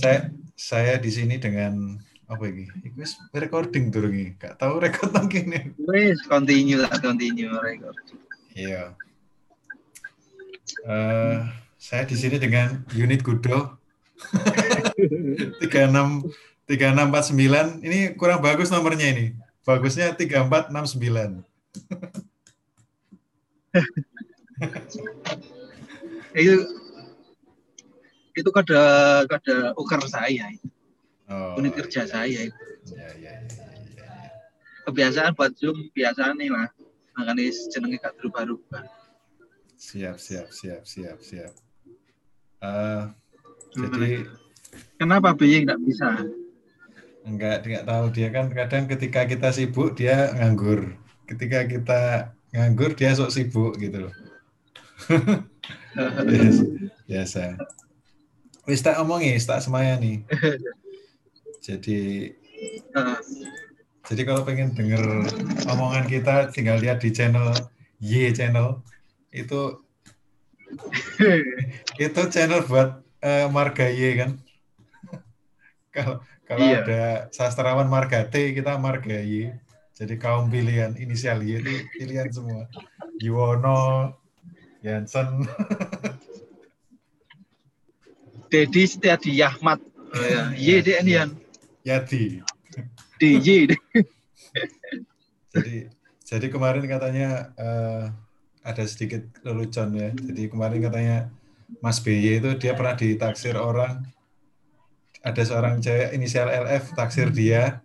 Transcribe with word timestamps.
Saya 0.00 0.30
saya 0.54 0.94
di 0.98 1.10
sini 1.10 1.36
dengan 1.38 1.98
apa 2.30 2.44
ini? 2.48 2.64
Iku 2.86 3.04
recording 3.36 3.92
turun 3.92 4.14
ini. 4.14 4.32
Gak 4.38 4.56
tahu 4.56 4.80
record 4.80 5.12
nang 5.12 5.28
kene. 5.28 5.74
Wes 5.84 6.22
continue 6.24 6.80
lah, 6.80 6.92
continue 7.02 7.52
record. 7.60 7.96
Iya. 8.56 8.94
Eh, 10.86 11.38
saya 11.76 12.06
di 12.08 12.16
sini 12.16 12.38
dengan 12.38 12.86
unit 12.94 13.20
Gudo 13.20 13.76
36 15.60 16.30
3649. 16.66 17.84
Ini 17.84 18.14
kurang 18.16 18.40
bagus 18.40 18.70
nomornya 18.70 19.12
ini. 19.12 19.34
Bagusnya 19.66 20.16
3469. 20.16 21.44
Itu 26.38 26.81
itu 28.32 28.48
kode 28.48 28.82
kode 29.28 29.54
uker 29.76 30.02
saya 30.08 30.48
itu. 30.52 30.68
Oh, 31.32 31.56
Unit 31.56 31.72
kerja 31.72 32.04
iya. 32.04 32.10
saya 32.10 32.40
itu. 32.48 32.62
Iya, 32.92 33.08
iya, 33.16 33.32
iya, 33.32 33.34
iya, 33.46 33.66
iya. 33.94 34.10
Kebiasaan 34.84 35.32
buat 35.38 35.52
Zoom 35.56 35.88
biasaan 35.94 36.36
nih 36.36 36.50
lah. 36.50 36.68
Makanya 37.16 37.52
jenenge 37.72 38.00
gak 38.00 38.16
berubah-ubah. 38.20 38.84
Siap, 39.76 40.16
siap, 40.16 40.48
siap, 40.50 40.82
siap, 40.86 41.18
siap. 41.20 41.52
Eh, 42.62 43.04
jadi 43.76 44.26
Kenapa 44.96 45.34
BY 45.36 45.68
nggak 45.68 45.80
bisa? 45.84 46.08
enggak 47.22 47.62
enggak 47.62 47.84
tahu 47.86 48.04
dia 48.10 48.28
kan 48.34 48.50
kadang 48.50 48.84
ketika 48.90 49.22
kita 49.26 49.54
sibuk 49.54 49.94
dia 49.94 50.34
nganggur. 50.34 50.98
Ketika 51.26 51.66
kita 51.70 52.00
nganggur 52.50 52.98
dia 52.98 53.14
sok 53.14 53.30
sibuk 53.30 53.78
gitu 53.78 54.08
loh. 54.08 54.14
Yes, 56.26 56.62
biasa. 57.10 57.58
Wis 58.62 58.78
tak 58.80 58.98
omongi, 59.02 59.34
tak 59.42 59.58
semayani. 59.58 60.22
Jadi 61.66 62.30
Heeh. 62.94 63.18
jadi 64.02 64.22
kalau 64.22 64.42
pengen 64.42 64.70
denger 64.74 65.02
omongan 65.66 66.06
kita 66.06 66.50
tinggal 66.50 66.78
lihat 66.78 66.98
di 66.98 67.10
channel 67.10 67.54
Y 67.98 68.30
channel 68.34 68.82
itu 69.30 69.78
itu 72.02 72.20
channel 72.30 72.62
buat 72.66 72.98
eh, 73.18 73.46
marga 73.46 73.86
Y 73.86 74.18
kan. 74.18 74.30
kalau 75.94 76.18
kalau 76.42 76.66
Iya. 76.66 76.78
ada 76.82 77.02
sastrawan 77.30 77.86
marga 77.86 78.26
T 78.26 78.54
kita 78.54 78.74
marga 78.78 79.22
Y. 79.22 79.54
Jadi 79.94 80.18
kaum 80.18 80.50
pilihan 80.50 80.98
inisial 80.98 81.46
Y 81.46 81.62
itu 81.62 81.72
pilihan 81.94 82.26
semua. 82.30 82.66
Yuwono, 83.22 84.10
Jansen, 84.82 85.46
Dedi 88.52 88.84
Setiadi 88.84 89.40
Yahmat. 89.40 89.80
Oh, 90.12 90.20
ya. 90.20 90.52
Y 90.52 90.84
deh 90.84 91.00
ini 91.00 91.16
yang 91.16 91.32
Yadi. 91.88 92.44
DJ. 93.16 93.72
Jadi 95.56 95.88
jadi 96.20 96.46
kemarin 96.52 96.84
katanya 96.84 97.48
eh, 97.56 98.04
ada 98.60 98.84
sedikit 98.84 99.24
lelucon 99.40 99.96
ya. 99.96 100.12
Jadi 100.12 100.52
kemarin 100.52 100.84
katanya 100.84 101.16
Mas 101.80 102.04
BY 102.04 102.44
itu 102.44 102.50
dia 102.60 102.76
pernah 102.76 102.92
ditaksir 102.92 103.56
orang 103.56 104.04
ada 105.22 105.42
seorang 105.46 105.80
cewek 105.80 106.12
inisial 106.12 106.52
LF 106.52 106.92
taksir 106.92 107.32
dia. 107.32 107.80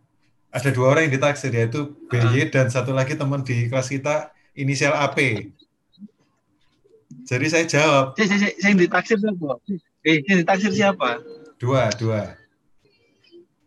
Ada 0.51 0.73
dua 0.73 0.95
orang 0.95 1.07
yang 1.07 1.15
ditaksir 1.21 1.53
yaitu 1.53 1.95
BY 2.11 2.51
dan 2.51 2.67
satu 2.67 2.91
lagi 2.91 3.15
teman 3.15 3.45
di 3.45 3.71
kelas 3.71 3.87
kita 3.87 4.35
inisial 4.57 4.91
AP. 4.95 5.47
Jadi 7.27 7.45
saya 7.45 7.65
jawab 7.67 8.15
Saya, 8.15 8.27
saya, 8.31 8.49
saya 8.55 8.69
yang 8.71 8.79
ditaksir 8.79 9.17
siapa? 9.19 9.49
Eh, 10.01 10.17
yang 10.23 10.37
ditaksir 10.41 10.71
siapa? 10.71 11.09
dua 11.57 11.91
dua. 11.93 12.37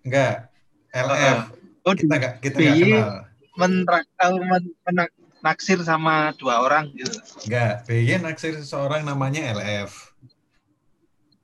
Enggak 0.00 0.48
LF. 0.90 1.38
Oh, 1.82 1.92
Kita 1.92 2.14
enggak 2.14 2.34
kita 2.40 2.56
enggak 2.56 2.76
kenal. 2.78 3.10
menrak, 3.54 4.04
eh, 4.06 4.32
men, 4.32 4.64
menak- 4.84 5.14
naksir 5.40 5.80
sama 5.80 6.32
dua 6.36 6.60
orang 6.60 6.88
gitu. 6.92 7.16
Enggak, 7.44 7.84
BY 7.84 8.20
naksir 8.20 8.52
seseorang 8.56 9.04
namanya 9.04 9.52
LF. 9.52 10.12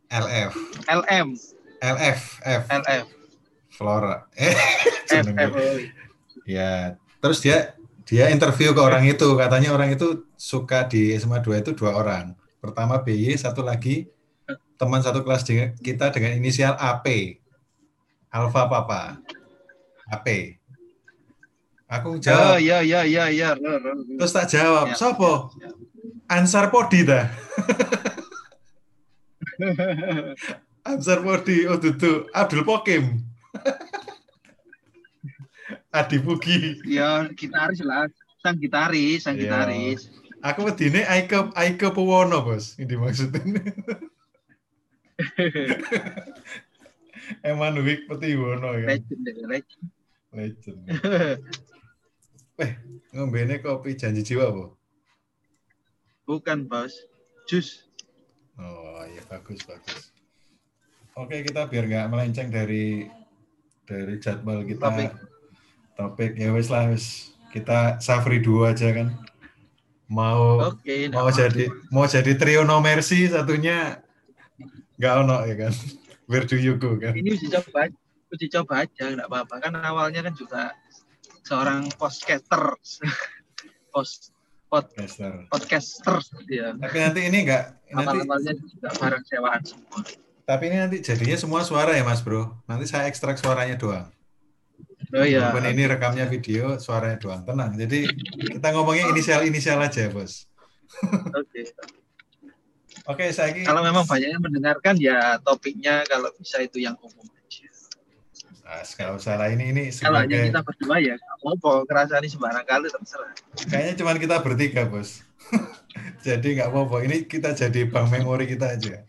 LF. 0.06 0.52
LM, 0.86 1.28
LF, 1.82 2.20
F, 2.40 2.62
LF, 2.70 3.06
Flora. 3.68 4.24
Eh, 4.38 4.54
F. 5.12 5.26
F. 5.28 5.52
oh. 5.52 5.78
Ya, 6.46 6.94
terus 7.18 7.42
dia 7.42 7.74
dia 8.06 8.30
interview 8.30 8.70
ke 8.70 8.78
orang 8.78 9.02
itu, 9.04 9.26
katanya 9.34 9.74
orang 9.74 9.90
itu 9.90 10.24
suka 10.38 10.86
di 10.86 11.10
SMA 11.18 11.42
2 11.42 11.58
itu 11.58 11.74
dua 11.74 11.92
orang. 11.92 12.38
Pertama 12.62 13.02
BY, 13.02 13.34
satu 13.34 13.60
lagi 13.60 14.06
teman 14.78 15.02
satu 15.02 15.26
kelas 15.26 15.42
dengan 15.42 15.74
kita 15.74 16.14
dengan 16.14 16.38
inisial 16.38 16.78
AP. 16.78 17.38
Alpha 18.30 18.70
Papa. 18.70 19.18
AP. 20.06 20.54
Aku 21.86 22.14
Oh, 22.14 22.18
jawab, 22.18 22.58
iya, 22.58 22.82
iya, 22.82 23.02
iya, 23.02 23.24
iya. 23.30 23.50
Ro, 23.54 23.78
ro, 23.78 23.94
ro. 23.94 24.02
terus 24.18 24.30
tak 24.30 24.50
jawab, 24.50 24.90
Ya, 24.90 24.98
sopo? 24.98 25.54
ya, 25.58 25.70
Ansar 26.26 26.70
Podi 26.70 27.06
dah. 27.06 27.30
Ansar 30.90 31.22
Podi, 31.22 31.66
oh 31.66 31.78
dudu, 31.78 32.26
Abdul 32.30 32.62
Pokim. 32.62 33.22
Adi 35.96 36.20
Pugi. 36.20 36.84
Ya, 36.84 37.24
gitaris 37.32 37.80
lah. 37.80 38.04
Sang 38.44 38.60
gitaris, 38.60 39.24
sang 39.24 39.40
Iya. 39.40 39.48
gitaris. 39.48 40.12
Aku 40.44 40.68
wedine 40.68 41.02
Aike 41.08 41.48
Aike 41.56 41.88
Puwono, 41.90 42.44
Bos. 42.44 42.76
Ini 42.76 42.94
maksudnya. 43.00 43.40
Eman 47.42 47.80
Wik 47.82 48.06
Petiwono 48.06 48.76
ya. 48.76 48.86
Legend, 48.94 49.20
deh, 49.24 49.36
legend. 49.48 49.86
Legend. 50.32 50.80
Eh, 52.56 52.72
ngombene 53.12 53.60
kopi 53.60 54.00
janji 54.00 54.24
jiwa, 54.24 54.48
Bu. 54.48 54.72
Bukan, 56.24 56.64
bos. 56.64 57.04
Jus. 57.44 57.84
Oh, 58.56 59.04
iya 59.04 59.20
bagus, 59.28 59.60
bagus. 59.68 60.08
Oke, 61.20 61.44
kita 61.44 61.68
biar 61.68 61.84
nggak 61.84 62.08
melenceng 62.08 62.48
dari 62.48 63.12
dari 63.84 64.16
jadwal 64.16 64.64
kita. 64.64 64.88
Topik. 64.88 65.12
Topik 65.96 66.36
ya 66.36 66.52
wes 66.52 66.68
lah 66.68 66.92
wes. 66.92 67.32
Kita 67.50 67.96
Safri 68.04 68.44
dua 68.44 68.76
aja 68.76 68.92
kan. 68.92 69.16
Mau 70.06 70.60
Oke, 70.70 71.10
mau 71.10 71.26
nggak 71.26 71.34
jadi 71.34 71.64
mau 71.90 72.06
jadi 72.06 72.32
trio 72.38 72.62
no 72.62 72.78
mercy 72.78 73.26
satunya 73.26 73.98
nggak 75.00 75.14
ono 75.24 75.42
ya 75.48 75.56
kan. 75.56 75.72
Where 76.30 76.44
do 76.46 76.54
you 76.54 76.76
go 76.78 76.94
kan? 77.00 77.16
Ini 77.16 77.34
uji 77.38 77.46
coba, 77.50 77.90
uji 78.34 78.46
coba 78.50 78.86
aja, 78.86 79.04
nggak 79.14 79.28
apa-apa. 79.30 79.54
Kan 79.62 79.72
awalnya 79.78 80.26
kan 80.26 80.34
juga 80.34 80.62
seorang 81.46 81.86
podcaster, 81.94 82.74
post 83.94 84.34
pod, 84.66 84.90
Master. 84.98 85.46
podcaster, 85.46 86.18
ya. 86.50 86.74
Tapi 86.74 86.96
nanti 86.98 87.20
ini 87.30 87.46
nggak 87.46 87.64
nanti 87.94 88.06
Awal-awalnya 88.10 88.52
juga 88.58 88.88
barang 88.98 89.24
sewaan 89.30 89.62
semua. 89.62 90.00
tapi 90.46 90.62
ini 90.70 90.76
nanti 90.78 90.96
jadinya 91.02 91.38
semua 91.38 91.62
suara 91.62 91.94
ya 91.94 92.02
Mas 92.02 92.22
Bro. 92.22 92.50
Nanti 92.66 92.86
saya 92.90 93.06
ekstrak 93.06 93.38
suaranya 93.38 93.78
doang. 93.78 94.10
Oh 95.14 95.22
iya. 95.22 95.50
Walaupun 95.50 95.70
ini 95.70 95.82
rekamnya 95.86 96.26
video, 96.26 96.80
suaranya 96.82 97.18
doang. 97.22 97.42
Tenang. 97.46 97.78
Jadi 97.78 98.10
kita 98.58 98.74
ngomongnya 98.74 99.10
inisial-inisial 99.14 99.78
aja, 99.78 100.10
Bos. 100.10 100.50
Oke. 101.30 101.62
Oke, 103.06 103.30
saya 103.30 103.54
ini 103.54 103.62
Kalau 103.62 103.86
memang 103.86 104.02
banyak 104.02 104.34
yang 104.34 104.42
mendengarkan 104.42 104.98
ya 104.98 105.38
topiknya 105.38 106.02
kalau 106.10 106.26
bisa 106.34 106.58
itu 106.58 106.82
yang 106.82 106.98
umum 106.98 107.22
aja. 107.22 107.70
Nah, 108.66 108.82
nggak 108.82 109.10
usah 109.14 109.38
lah 109.38 109.46
ini 109.54 109.70
ini 109.70 109.82
Kalau 109.94 110.26
hanya 110.26 110.42
sebagai 110.42 110.50
kita 110.50 110.60
berdua 110.66 110.96
ya 110.98 111.14
apa-apa. 111.14 111.86
Kerasa 111.86 112.18
ini 112.18 112.26
sembarang 112.26 112.66
kali 112.66 112.90
terserah. 112.90 113.32
kayaknya 113.70 113.94
cuma 113.94 114.18
kita 114.18 114.36
bertiga, 114.42 114.82
Bos. 114.90 115.22
jadi 116.26 116.48
nggak 116.58 116.68
apa-apa. 116.74 116.96
Ini 117.06 117.16
kita 117.30 117.54
jadi 117.54 117.86
bank 117.86 118.10
memori 118.10 118.50
kita 118.50 118.74
aja. 118.74 119.06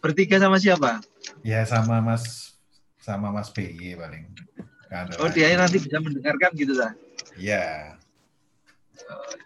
Bertiga 0.00 0.40
sama 0.40 0.56
siapa? 0.56 1.04
Ya 1.44 1.60
sama 1.68 2.00
Mas 2.00 2.56
sama 2.96 3.28
Mas 3.28 3.52
BY 3.52 4.00
paling. 4.00 4.24
Ada 5.04 5.12
Oh 5.20 5.28
dia 5.28 5.52
nanti 5.58 5.76
bisa 5.76 6.00
mendengarkan 6.00 6.50
gitu 6.56 6.72
lah. 6.72 6.92
Iya. 7.36 7.96
Oh, 9.12 9.36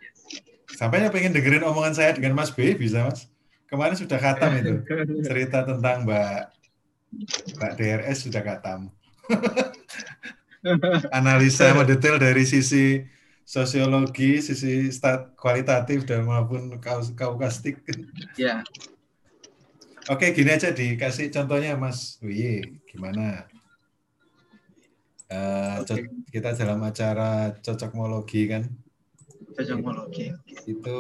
Sampai 0.78 1.04
pengen 1.12 1.36
dengerin 1.36 1.66
omongan 1.66 1.92
saya 1.92 2.16
dengan 2.16 2.32
Mas 2.38 2.54
B 2.54 2.72
bisa, 2.72 3.04
Mas. 3.04 3.28
Kemarin 3.68 3.98
sudah 3.98 4.16
katam 4.16 4.56
itu. 4.56 4.80
Cerita 5.26 5.66
tentang 5.66 6.08
Mbak 6.08 6.40
Mbak 7.58 7.72
DRS 7.76 8.18
sudah 8.30 8.42
katam. 8.42 8.88
Analisa 11.16 11.74
mendetail 11.74 12.16
dari 12.16 12.46
sisi 12.46 13.02
sosiologi, 13.44 14.38
sisi 14.38 14.88
stat 14.94 15.34
kualitatif 15.34 16.06
dan 16.06 16.22
maupun 16.24 16.78
kaus 16.78 17.10
kaukastik. 17.12 17.82
ya. 18.38 18.62
Oke, 20.08 20.32
gini 20.32 20.54
aja 20.54 20.72
dikasih 20.72 21.28
contohnya 21.28 21.76
Mas 21.76 22.16
Wiye, 22.24 22.80
gimana? 22.88 23.49
Eh, 25.30 25.74
Oke. 25.78 25.86
co- 25.86 26.26
kita 26.26 26.58
dalam 26.58 26.82
acara 26.82 27.54
cocokmologi 27.62 28.50
kan, 28.50 28.66
Cocokmologi. 29.54 30.34
itu 30.66 30.98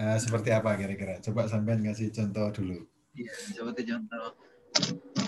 eh, 0.00 0.16
seperti 0.16 0.48
apa 0.56 0.72
kira-kira? 0.80 1.20
Coba 1.20 1.44
sampean 1.44 1.84
ngasih 1.84 2.08
contoh 2.16 2.48
dulu. 2.48 2.80
Iya, 3.12 3.32
seperti 3.52 3.92
contoh. 3.92 4.32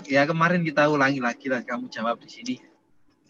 Ya 0.09 0.25
kemarin 0.25 0.65
kita 0.65 0.89
ulangi 0.89 1.21
lagi 1.21 1.53
lah, 1.53 1.61
kamu 1.61 1.85
jawab 1.93 2.17
di 2.17 2.29
sini. 2.29 2.55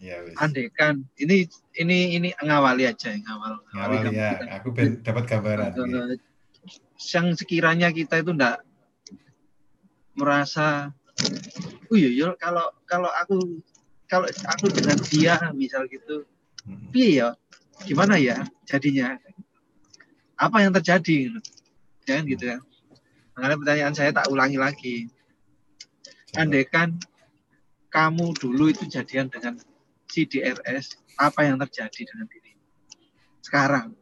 Ya, 0.00 0.20
wis. 0.24 0.32
Andekan, 0.40 1.04
ini 1.20 1.44
ini 1.76 2.16
ini 2.16 2.28
ngawali 2.40 2.88
aja, 2.88 3.12
ngawal. 3.12 3.60
Ngawal 3.76 3.98
kamu 4.00 4.16
ya, 4.16 4.30
kita. 4.32 4.44
aku 4.60 4.68
ben 4.72 4.88
dapat 5.04 5.24
gambaran. 5.28 5.70
Eh, 5.76 6.16
yang 7.12 7.36
sekiranya 7.36 7.92
kita 7.92 8.24
itu 8.24 8.32
enggak 8.32 8.64
merasa 10.16 10.88
oh 11.92 11.96
iya 11.96 12.08
iya, 12.08 12.28
kalau 12.40 12.64
kalau 12.88 13.12
aku 13.12 13.60
kalau 14.06 14.26
aku 14.26 14.70
dengan 14.70 14.96
dia 15.10 15.34
misal 15.52 15.86
gitu. 15.90 16.26
Mm. 16.66 16.90
piye 16.90 17.22
ya 17.22 17.28
gimana 17.86 18.18
ya 18.18 18.42
jadinya? 18.66 19.14
Apa 20.34 20.66
yang 20.66 20.74
terjadi? 20.74 21.38
Jangan 22.06 22.24
gitu 22.26 22.44
ya 22.56 22.58
makanya 23.36 23.56
pertanyaan 23.60 23.94
saya 23.94 24.10
tak 24.16 24.32
ulangi 24.32 24.56
lagi. 24.56 24.96
Andaikan 26.32 26.96
kamu 27.92 28.32
dulu 28.40 28.72
itu 28.72 28.88
jadian 28.88 29.28
dengan 29.28 29.60
si 30.08 30.24
apa 31.20 31.40
yang 31.44 31.60
terjadi 31.60 32.00
dengan 32.08 32.26
diri? 32.32 32.56
Sekarang. 33.44 33.92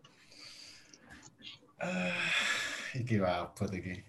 Ah, 1.83 2.31
iki 2.95 3.19
apa 3.19 3.67
iki? 3.75 4.07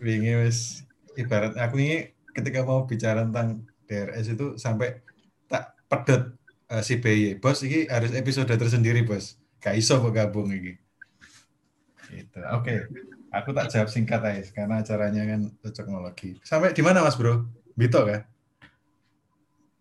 Wingi 0.00 0.32
wis 0.44 0.84
ibarat 1.16 1.56
aku 1.56 1.80
ini 1.80 2.12
ketika 2.36 2.64
mau 2.64 2.84
bicara 2.84 3.24
tentang 3.24 3.68
DRS 3.90 4.38
itu 4.38 4.46
sampai 4.54 5.02
tak 5.50 5.74
pedet 5.90 6.30
eh, 6.70 6.82
si 6.86 7.02
BY. 7.02 7.42
Bos 7.42 7.58
iki 7.66 7.90
harus 7.90 8.14
episode 8.14 8.54
tersendiri, 8.54 9.02
Bos. 9.02 9.34
Gak 9.58 9.74
iso 9.74 9.98
kok 9.98 10.14
gabung 10.14 10.54
iki. 10.54 10.78
Gitu. 12.14 12.38
Oke. 12.54 12.86
Aku 13.34 13.50
tak 13.50 13.70
jawab 13.70 13.90
singkat 13.90 14.22
aja 14.22 14.42
karena 14.54 14.82
acaranya 14.82 15.22
kan 15.26 15.40
teknologi. 15.74 16.38
Sampai 16.46 16.70
di 16.70 16.82
mana 16.82 17.02
Mas 17.02 17.18
Bro? 17.18 17.50
Bito 17.74 18.06
kan? 18.06 18.22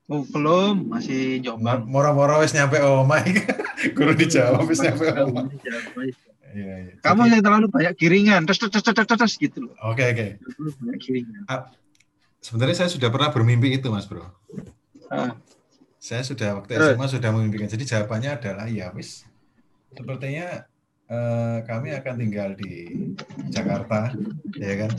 oh 0.10 0.26
belum 0.26 0.90
masih 0.90 1.38
jombang 1.46 1.86
Moro-moro 1.86 2.42
wis 2.42 2.52
nyampe 2.58 2.82
omah 2.82 3.22
iki. 3.22 3.46
Guru 3.98 4.18
dijawab 4.18 4.66
wis 4.66 4.82
nyampe 4.82 5.06
omah. 5.06 5.46
Iya, 6.50 6.76
iya. 6.82 6.94
kamu 7.06 7.30
yang 7.30 7.46
terlalu 7.46 7.70
banyak 7.70 7.94
giringan 7.94 8.42
terus 8.50 8.58
terus 8.58 8.82
terus 8.82 9.06
terus, 9.06 9.34
gitu 9.38 9.70
loh 9.70 9.74
Oke, 9.86 10.02
oke. 10.02 10.42
terlalu 10.42 10.70
banyak 10.82 10.98
giringan 10.98 11.42
Sebenarnya 12.40 12.76
saya 12.78 12.90
sudah 12.90 13.12
pernah 13.12 13.30
bermimpi 13.30 13.76
itu, 13.76 13.88
Mas 13.88 14.08
Bro. 14.08 14.24
Ah, 15.10 15.36
Saya 16.00 16.24
sudah 16.24 16.56
waktu? 16.56 16.80
SMA 16.80 17.06
sudah 17.12 17.30
memimpikan. 17.36 17.68
Jadi 17.68 17.84
jawabannya 17.84 18.40
adalah 18.40 18.66
ya 18.66 18.88
wis. 18.96 19.28
Sepertinya 19.92 20.64
eh, 21.10 21.58
kami 21.66 21.90
akan 21.92 22.16
tinggal 22.16 22.54
di 22.54 22.86
Jakarta, 23.50 24.14
ya 24.56 24.74
kan? 24.80 24.92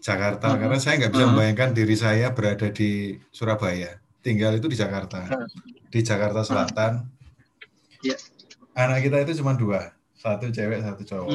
Jakarta, 0.00 0.46
Hmm. 0.48 0.58
karena 0.58 0.78
saya 0.80 0.94
nggak 0.96 1.12
bisa 1.12 1.24
Hmm. 1.28 1.30
membayangkan 1.36 1.70
diri 1.76 1.92
saya 1.92 2.32
berada 2.32 2.72
di 2.72 2.90
Surabaya. 3.28 4.00
Tinggal 4.18 4.56
itu 4.56 4.64
di 4.64 4.74
Jakarta, 4.74 5.28
Hmm. 5.28 5.44
di 5.92 6.00
Jakarta 6.00 6.40
Selatan. 6.40 7.04
Ya. 8.00 8.16
Anak 8.72 9.04
kita 9.04 9.20
itu 9.20 9.38
cuma 9.38 9.52
dua, 9.52 9.92
satu 10.14 10.48
cewek, 10.48 10.80
satu 10.80 11.02
cowok. 11.04 11.28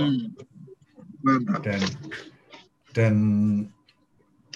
hmm. 1.23 1.61
dan 1.61 1.79
dan 2.91 3.13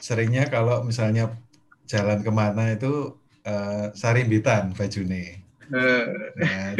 seringnya 0.01 0.43
kalau 0.49 0.83
misalnya 0.85 1.33
jalan 1.87 2.19
ke 2.25 2.31
mana 2.31 2.73
itu 2.75 3.15
eh, 3.47 3.87
sarimbitan 3.95 4.73
bajune. 4.75 5.43
Eh, 5.67 6.03
Nah, 6.37 6.77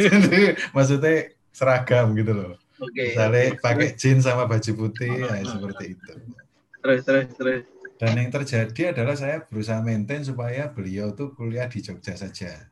maksudnya 0.76 1.34
seragam 1.50 2.14
gitu 2.14 2.32
loh. 2.32 2.52
oke 2.78 3.02
Misalnya 3.10 3.58
pakai 3.58 3.88
jeans 3.98 4.22
sama 4.24 4.46
baju 4.46 4.70
putih, 4.80 5.26
ya, 5.26 5.34
seperti 5.44 5.84
itu. 5.98 6.12
terus 6.82 7.00
terus 7.04 7.26
terus 7.34 7.62
Dan 7.98 8.14
yang 8.14 8.30
terjadi 8.30 8.94
adalah 8.94 9.18
saya 9.18 9.42
berusaha 9.42 9.82
maintain 9.82 10.22
supaya 10.22 10.70
beliau 10.70 11.10
tuh 11.18 11.34
kuliah 11.34 11.66
di 11.66 11.82
Jogja 11.82 12.14
saja. 12.14 12.70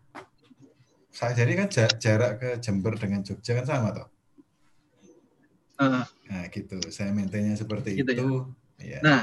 Saya 1.11 1.33
jadi 1.35 1.53
kan 1.59 1.69
ja- 1.73 1.97
jarak 1.99 2.33
ke 2.39 2.51
Jember 2.63 2.95
dengan 2.95 3.27
Jogja 3.27 3.59
kan 3.59 3.67
sama 3.67 3.89
toh. 3.97 4.09
Ah, 5.77 6.07
Nah 6.31 6.45
gitu, 6.55 6.79
saya 6.95 7.11
maintainnya 7.13 7.59
seperti 7.59 7.99
Gitu 8.01 8.13
ya. 8.15 8.23
itu. 8.23 8.31
Ya. 8.77 9.01
nah 9.03 9.23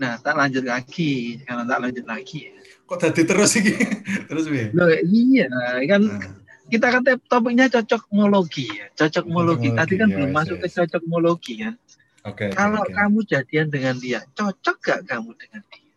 nah 0.00 0.16
tak 0.16 0.32
lanjut 0.32 0.64
lagi 0.64 1.44
kalau 1.44 1.62
tak 1.68 1.78
lanjut 1.84 2.06
lagi 2.08 2.48
Kok 2.88 2.98
tadi 2.98 3.22
terus 3.22 3.54
ini? 3.54 3.70
terus 4.32 4.50
Wi? 4.50 4.74
Loh, 4.74 4.90
iya 5.06 5.46
kan 5.86 6.02
Nah. 6.02 6.24
kita 6.72 6.86
kan 6.90 7.02
topiknya 7.28 7.66
cocokmologi 7.68 8.66
ya 8.66 8.86
cocokmologi 8.96 9.70
Cocokmologi, 9.70 9.78
tadi 9.78 9.94
kan 10.00 10.08
ya, 10.08 10.14
belum 10.16 10.30
yes, 10.32 10.36
masuk 10.40 10.56
ke 10.58 10.68
cocokmologi 10.72 11.54
kan 11.62 11.74
Oke. 12.26 12.44
oke, 12.48 12.56
kalau 12.56 12.82
oke. 12.82 12.92
kamu 12.96 13.18
jadian 13.28 13.66
dengan 13.68 13.94
dia 13.98 14.20
cocok 14.34 14.76
gak 14.80 15.00
kamu 15.06 15.30
dengan 15.36 15.62
dia 15.68 15.88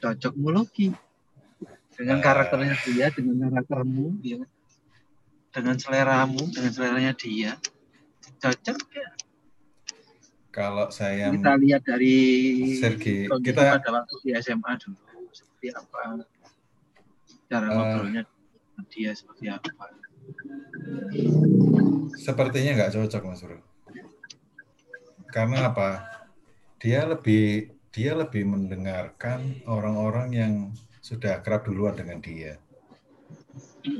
cocokmologi 0.00 0.86
dengan 1.92 2.18
Eh. 2.18 2.24
karakternya 2.24 2.74
dia 2.88 3.06
dengan 3.12 3.36
karaktermu 3.52 4.06
ya 4.24 4.40
dengan 5.52 5.76
seleramu 5.76 6.42
dengan 6.54 6.72
seleranya 6.72 7.12
dia 7.12 7.52
cocok 8.40 8.78
gak 8.88 9.10
Kalau 10.50 10.90
saya 10.90 11.30
kita 11.30 11.54
lihat 11.56 11.82
dari 11.82 12.16
Sergei, 12.76 13.30
kondisi 13.30 13.54
kita- 13.54 13.78
pada 13.78 13.90
waktu 14.02 14.14
di 14.20 14.30
SMA 14.34 14.72
dulu 14.76 14.98
seperti 15.30 15.66
apa 15.70 16.26
cara 17.46 17.66
Eh. 17.66 17.70
ngobrolnya 17.70 18.22
dia 18.88 19.14
seperti 19.14 19.46
apa 19.46 19.70
sepertinya 22.16 22.70
nggak 22.74 22.92
cocok 22.92 23.22
Mas 23.24 23.40
Bro. 23.40 23.58
Karena 25.28 25.70
apa? 25.70 26.02
Dia 26.76 27.06
lebih 27.06 27.70
dia 27.90 28.14
lebih 28.14 28.42
mendengarkan 28.44 29.62
orang-orang 29.64 30.28
yang 30.30 30.52
sudah 31.00 31.38
kerap 31.40 31.66
duluan 31.66 31.94
dengan 31.94 32.18
dia. 32.18 32.58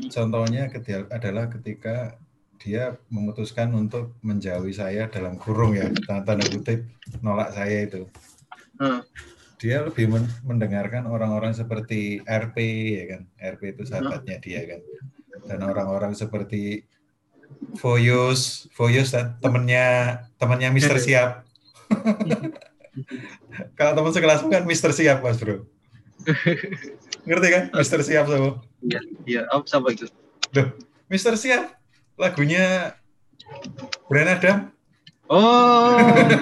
Contohnya 0.08 0.66
ketia- 0.66 1.06
adalah 1.08 1.46
ketika 1.48 2.18
dia 2.60 3.00
memutuskan 3.08 3.72
untuk 3.72 4.12
menjauhi 4.20 4.76
saya 4.76 5.08
dalam 5.08 5.40
kurung 5.40 5.72
ya, 5.72 5.88
tanda 6.04 6.36
tanda 6.36 6.44
kutip 6.44 6.84
nolak 7.24 7.56
saya 7.56 7.88
itu. 7.88 8.04
Hmm. 8.76 9.00
Dia 9.56 9.84
lebih 9.88 10.12
men- 10.12 10.32
mendengarkan 10.44 11.08
orang-orang 11.08 11.56
seperti 11.56 12.20
RP 12.28 12.56
ya 13.00 13.04
kan, 13.16 13.22
RP 13.40 13.62
itu 13.76 13.82
sahabatnya 13.88 14.36
dia 14.44 14.60
kan, 14.68 14.80
dan 15.48 15.60
orang-orang 15.64 16.12
seperti 16.12 16.84
Foyus, 17.80 18.68
Foyus 18.76 19.16
temennya 19.40 20.20
temannya 20.36 20.68
Mister 20.72 21.00
Siap. 21.00 21.44
Kalau 23.76 23.92
teman 23.96 24.12
sekelas 24.12 24.44
kan 24.44 24.62
Mister 24.68 24.92
Siap 24.92 25.24
mas 25.24 25.40
bro. 25.40 25.64
Ngerti 27.24 27.48
kan 27.48 27.64
Mister 27.72 28.00
Siap 28.04 28.28
sama? 28.28 28.60
Iya, 28.84 29.00
iya. 29.24 29.42
Oh, 29.52 29.64
siapa 29.64 29.92
itu? 29.92 30.08
Mister 31.08 31.36
Siap 31.36 31.79
lagunya 32.20 32.94
Brian 34.12 34.28
Adam. 34.36 34.58
Oh, 35.30 35.94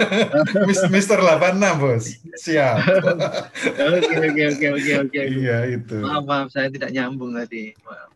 Mis- 0.69 0.89
Mister 0.89 1.21
86 1.21 1.61
bos. 1.77 2.05
Siap. 2.41 2.77
oke 3.77 4.15
oke 4.17 4.43
oke 4.49 4.67
oke 4.81 4.93
oke. 5.05 5.21
iya 5.29 5.69
itu. 5.69 6.01
Maaf 6.01 6.25
maaf, 6.25 6.49
saya 6.49 6.73
tidak 6.73 6.97
nyambung 6.97 7.37
tadi. 7.37 7.77
Maaf. 7.85 8.09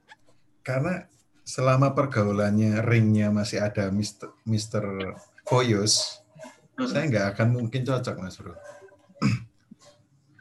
Karena 0.64 1.04
selama 1.45 1.92
pergaulannya 1.92 2.81
ringnya 2.88 3.28
masih 3.28 3.61
ada 3.61 3.92
Mister 3.92 4.33
Mister 4.49 4.81
Foyus, 5.45 6.25
saya 6.88 7.04
nggak 7.04 7.37
akan 7.37 7.49
mungkin 7.52 7.85
cocok 7.85 8.16
mas 8.19 8.37
bro. 8.40 8.57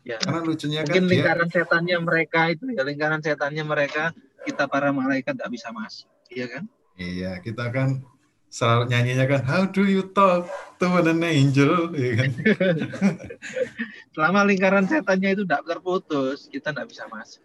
Ya. 0.01 0.17
Karena 0.17 0.41
lucunya 0.41 0.81
kan 0.81 0.97
Mungkin 0.97 1.13
dia 1.13 1.13
lingkaran 1.13 1.49
setannya 1.53 1.97
mereka 2.01 2.49
itu 2.49 2.73
ya 2.73 2.81
lingkaran 2.81 3.21
setannya 3.21 3.61
mereka 3.61 4.09
kita 4.49 4.65
para 4.65 4.89
malaikat 4.89 5.37
tidak 5.37 5.53
bisa 5.53 5.69
masuk, 5.69 6.09
iya 6.33 6.49
kan? 6.49 6.65
Iya, 7.01 7.41
kita 7.41 7.73
kan 7.73 8.05
selalu 8.51 8.91
nyanyinya 8.93 9.25
kan 9.25 9.41
How 9.47 9.63
do 9.65 9.89
you 9.89 10.05
talk 10.13 10.45
to 10.77 10.85
an 11.01 11.17
angel, 11.25 11.89
ya 11.97 12.11
kan? 12.21 12.29
Selama 14.13 14.45
lingkaran 14.45 14.85
setannya 14.85 15.33
itu 15.33 15.43
tidak 15.47 15.65
terputus, 15.65 16.45
kita 16.51 16.69
tidak 16.69 16.93
bisa 16.93 17.09
masuk. 17.09 17.41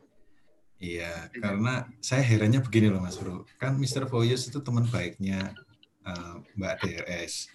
Iya, 0.76 1.32
karena 1.32 1.88
saya 2.04 2.20
herannya 2.20 2.60
begini 2.60 2.92
loh 2.92 3.00
Mas 3.00 3.16
Bro. 3.16 3.48
Kan 3.56 3.80
Mr. 3.80 4.04
Foyus 4.12 4.44
itu 4.44 4.60
teman 4.60 4.84
baiknya 4.84 5.56
eh, 6.04 6.34
Mbak 6.52 6.74
DRS. 6.84 7.48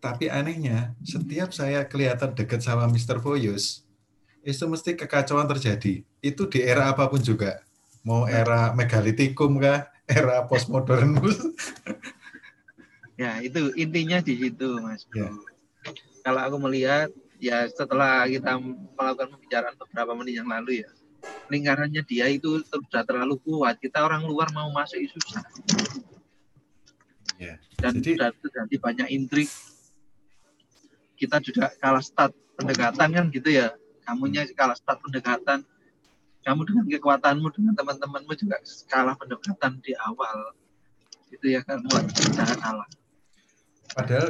Tapi 0.00 0.32
anehnya, 0.32 0.96
setiap 1.04 1.52
saya 1.52 1.84
kelihatan 1.84 2.32
dekat 2.32 2.64
sama 2.64 2.88
Mr. 2.88 3.20
Foyus, 3.20 3.84
itu 4.40 4.64
mesti 4.64 4.96
kekacauan 4.96 5.44
terjadi. 5.50 6.00
Itu 6.22 6.48
di 6.48 6.64
era 6.64 6.88
apa 6.88 7.04
pun 7.10 7.20
juga. 7.20 7.65
Mau 8.06 8.30
era 8.30 8.70
megalitikum 8.70 9.58
kah? 9.58 9.90
Era 10.06 10.46
postmodern 10.46 11.18
Ya 13.18 13.42
itu 13.42 13.74
intinya 13.74 14.22
di 14.22 14.38
situ, 14.38 14.78
Mas. 14.78 15.02
Ya. 15.10 15.34
Kalau 16.22 16.40
aku 16.46 16.56
melihat 16.62 17.10
ya 17.42 17.66
setelah 17.66 18.22
kita 18.30 18.54
melakukan 18.94 19.34
pembicaraan 19.34 19.74
beberapa 19.74 20.12
menit 20.14 20.38
yang 20.38 20.46
lalu 20.46 20.86
ya, 20.86 20.90
lingkarannya 21.50 22.06
dia 22.06 22.30
itu 22.30 22.62
sudah 22.62 23.02
terlalu 23.02 23.40
kuat. 23.42 23.82
Kita 23.82 24.06
orang 24.06 24.22
luar 24.22 24.54
mau 24.54 24.70
masuk 24.70 25.02
itu 25.02 25.18
susah. 25.26 25.42
Ya, 27.40 27.58
Dan 27.82 27.98
jadi- 27.98 28.14
sudah 28.16 28.30
terjadi 28.38 28.76
banyak 28.78 29.08
intrik 29.10 29.50
kita 31.16 31.40
juga 31.40 31.72
kalah 31.80 32.04
start 32.04 32.32
pendekatan 32.60 33.08
kan 33.08 33.24
gitu 33.32 33.48
ya 33.48 33.72
kamunya 34.04 34.44
kalah 34.52 34.76
start 34.76 35.00
pendekatan 35.00 35.64
kamu 36.46 36.62
dengan 36.62 36.84
kekuatanmu 36.86 37.46
dengan 37.50 37.74
teman-temanmu 37.74 38.32
juga 38.38 38.62
kalah 38.86 39.18
pendekatan 39.18 39.82
di 39.82 39.98
awal. 39.98 40.54
Itu 41.34 41.50
ya 41.50 41.66
kan 41.66 41.82
jangan 42.30 42.54
kalah 42.62 42.88
padahal 43.96 44.28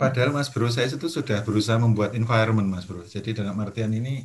padahal 0.00 0.30
Mas 0.32 0.48
Bro 0.48 0.72
saya 0.72 0.88
itu 0.88 1.08
sudah 1.12 1.44
berusaha 1.44 1.76
membuat 1.76 2.16
environment 2.16 2.64
Mas 2.64 2.88
Bro. 2.88 3.04
Jadi 3.04 3.36
dalam 3.36 3.60
artian 3.60 3.92
ini 3.92 4.24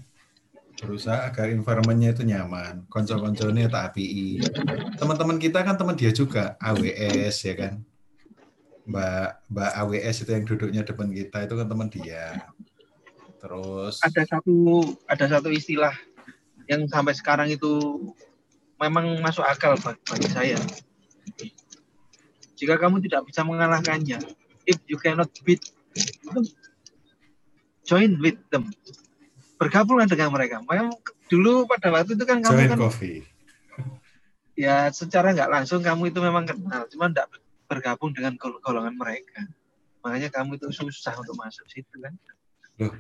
berusaha 0.80 1.28
agar 1.28 1.52
environmentnya 1.52 2.14
itu 2.14 2.22
nyaman 2.22 2.86
konco-konconya 2.86 3.66
tak 3.66 3.92
api 3.98 4.38
teman-teman 5.02 5.42
kita 5.42 5.66
kan 5.66 5.74
teman 5.74 5.98
dia 5.98 6.14
juga 6.16 6.56
AWS 6.64 7.36
ya 7.44 7.56
kan? 7.58 7.74
Mbak 8.88 9.52
Mbak 9.52 9.72
AWS 9.84 10.16
itu 10.24 10.32
yang 10.32 10.46
duduknya 10.48 10.82
depan 10.88 11.12
kita 11.12 11.38
itu 11.44 11.54
kan 11.60 11.68
teman 11.68 11.88
dia. 11.92 12.26
Terus 13.42 14.00
ada 14.00 14.22
satu 14.24 14.56
ada 15.10 15.26
satu 15.28 15.50
istilah 15.52 15.92
yang 16.68 16.86
sampai 16.88 17.16
sekarang 17.16 17.48
itu 17.52 17.72
memang 18.78 19.18
masuk 19.24 19.44
akal 19.44 19.74
bagi 19.80 20.30
saya 20.30 20.60
jika 22.58 22.76
kamu 22.78 23.02
tidak 23.06 23.26
bisa 23.26 23.42
mengalahkannya 23.42 24.20
if 24.68 24.78
you 24.90 25.00
cannot 25.00 25.32
beat 25.48 25.64
them, 26.28 26.44
join 27.88 28.20
with 28.20 28.38
them 28.52 28.68
bergabunglah 29.58 30.06
dengan 30.06 30.30
mereka. 30.30 30.62
Memang 30.62 30.94
dulu 31.28 31.66
pada 31.66 31.90
waktu 31.90 32.14
itu 32.14 32.24
kan 32.24 32.40
kamu 32.40 32.54
Join 32.56 32.72
kan 32.72 32.80
coffee. 32.80 33.26
ya 34.58 34.90
secara 34.90 35.34
nggak 35.34 35.50
langsung 35.50 35.82
kamu 35.86 36.10
itu 36.10 36.20
memang 36.22 36.50
kenal, 36.50 36.86
cuma 36.90 37.10
tidak 37.10 37.30
bergabung 37.70 38.14
dengan 38.14 38.38
golongan 38.38 38.96
mereka. 38.96 39.46
Makanya 40.06 40.30
kamu 40.32 40.62
itu 40.62 40.70
susah 40.72 41.14
untuk 41.18 41.36
masuk 41.36 41.66
situ 41.68 41.98
kan. 42.00 42.14
Loh, 42.78 42.94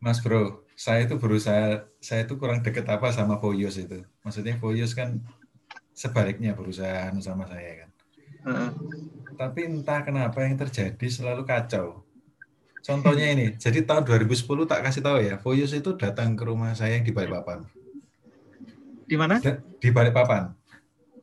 Mas 0.00 0.20
Bro, 0.20 0.66
saya 0.76 1.08
itu 1.08 1.16
berusaha, 1.16 1.88
saya 1.98 2.28
itu 2.28 2.36
kurang 2.36 2.60
deket 2.60 2.84
apa 2.84 3.08
sama 3.08 3.40
Foyos 3.40 3.80
itu. 3.80 4.04
Maksudnya 4.20 4.60
Foyos 4.60 4.92
kan 4.92 5.24
sebaliknya 5.96 6.52
berusaha 6.52 7.08
anu 7.08 7.24
sama 7.24 7.48
saya 7.48 7.84
kan. 7.84 7.90
Uh. 8.46 8.70
Tapi 9.36 9.68
entah 9.68 10.04
kenapa 10.04 10.44
yang 10.44 10.60
terjadi 10.60 11.06
selalu 11.08 11.48
kacau. 11.48 12.04
Contohnya 12.84 13.34
ini, 13.34 13.58
jadi 13.58 13.82
tahun 13.82 14.06
2010 14.06 14.46
tak 14.70 14.80
kasih 14.86 15.02
tahu 15.02 15.18
ya, 15.18 15.34
Foyus 15.42 15.74
itu 15.74 15.98
datang 15.98 16.38
ke 16.38 16.46
rumah 16.46 16.70
saya 16.76 16.94
yang 17.00 17.02
di 17.02 17.10
Balikpapan. 17.10 17.66
Di 19.08 19.16
mana? 19.18 19.42
Di 19.82 19.88
Balikpapan. 19.90 20.54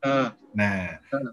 Uh. 0.04 0.28
Nah, 0.52 1.00
uh. 1.14 1.32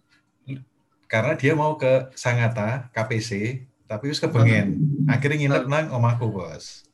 karena 1.11 1.35
dia 1.35 1.59
mau 1.59 1.75
ke 1.75 2.15
Sangatta, 2.15 2.93
KPC, 2.95 3.65
tapi 3.91 4.13
harus 4.13 4.23
kebengen. 4.23 4.79
Uh. 5.09 5.19
Akhirnya 5.19 5.37
nginep 5.43 5.65
uh. 5.67 5.69
nang 5.69 5.87
omahku, 5.91 6.31
bos. 6.31 6.87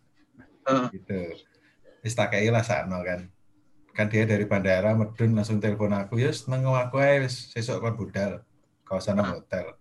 Uh. 0.66 0.90
Gitu. 0.90 1.38
Wis 2.02 2.14
tak 2.18 2.34
lah 2.34 2.66
sakno 2.66 3.00
kan. 3.06 3.30
Kan 3.96 4.12
dia 4.12 4.28
dari 4.28 4.44
bandara 4.44 4.92
medun 4.92 5.32
langsung 5.32 5.56
telepon 5.56 5.96
aku, 5.96 6.20
ya 6.20 6.28
nang 6.52 6.68
omahku 6.68 7.00
ae 7.00 7.24
wis 7.24 7.48
sesuk 7.54 7.80
kon 7.80 7.96
budal. 7.96 8.44
Kawasan 8.84 9.22
uh. 9.22 9.38
hotel. 9.38 9.72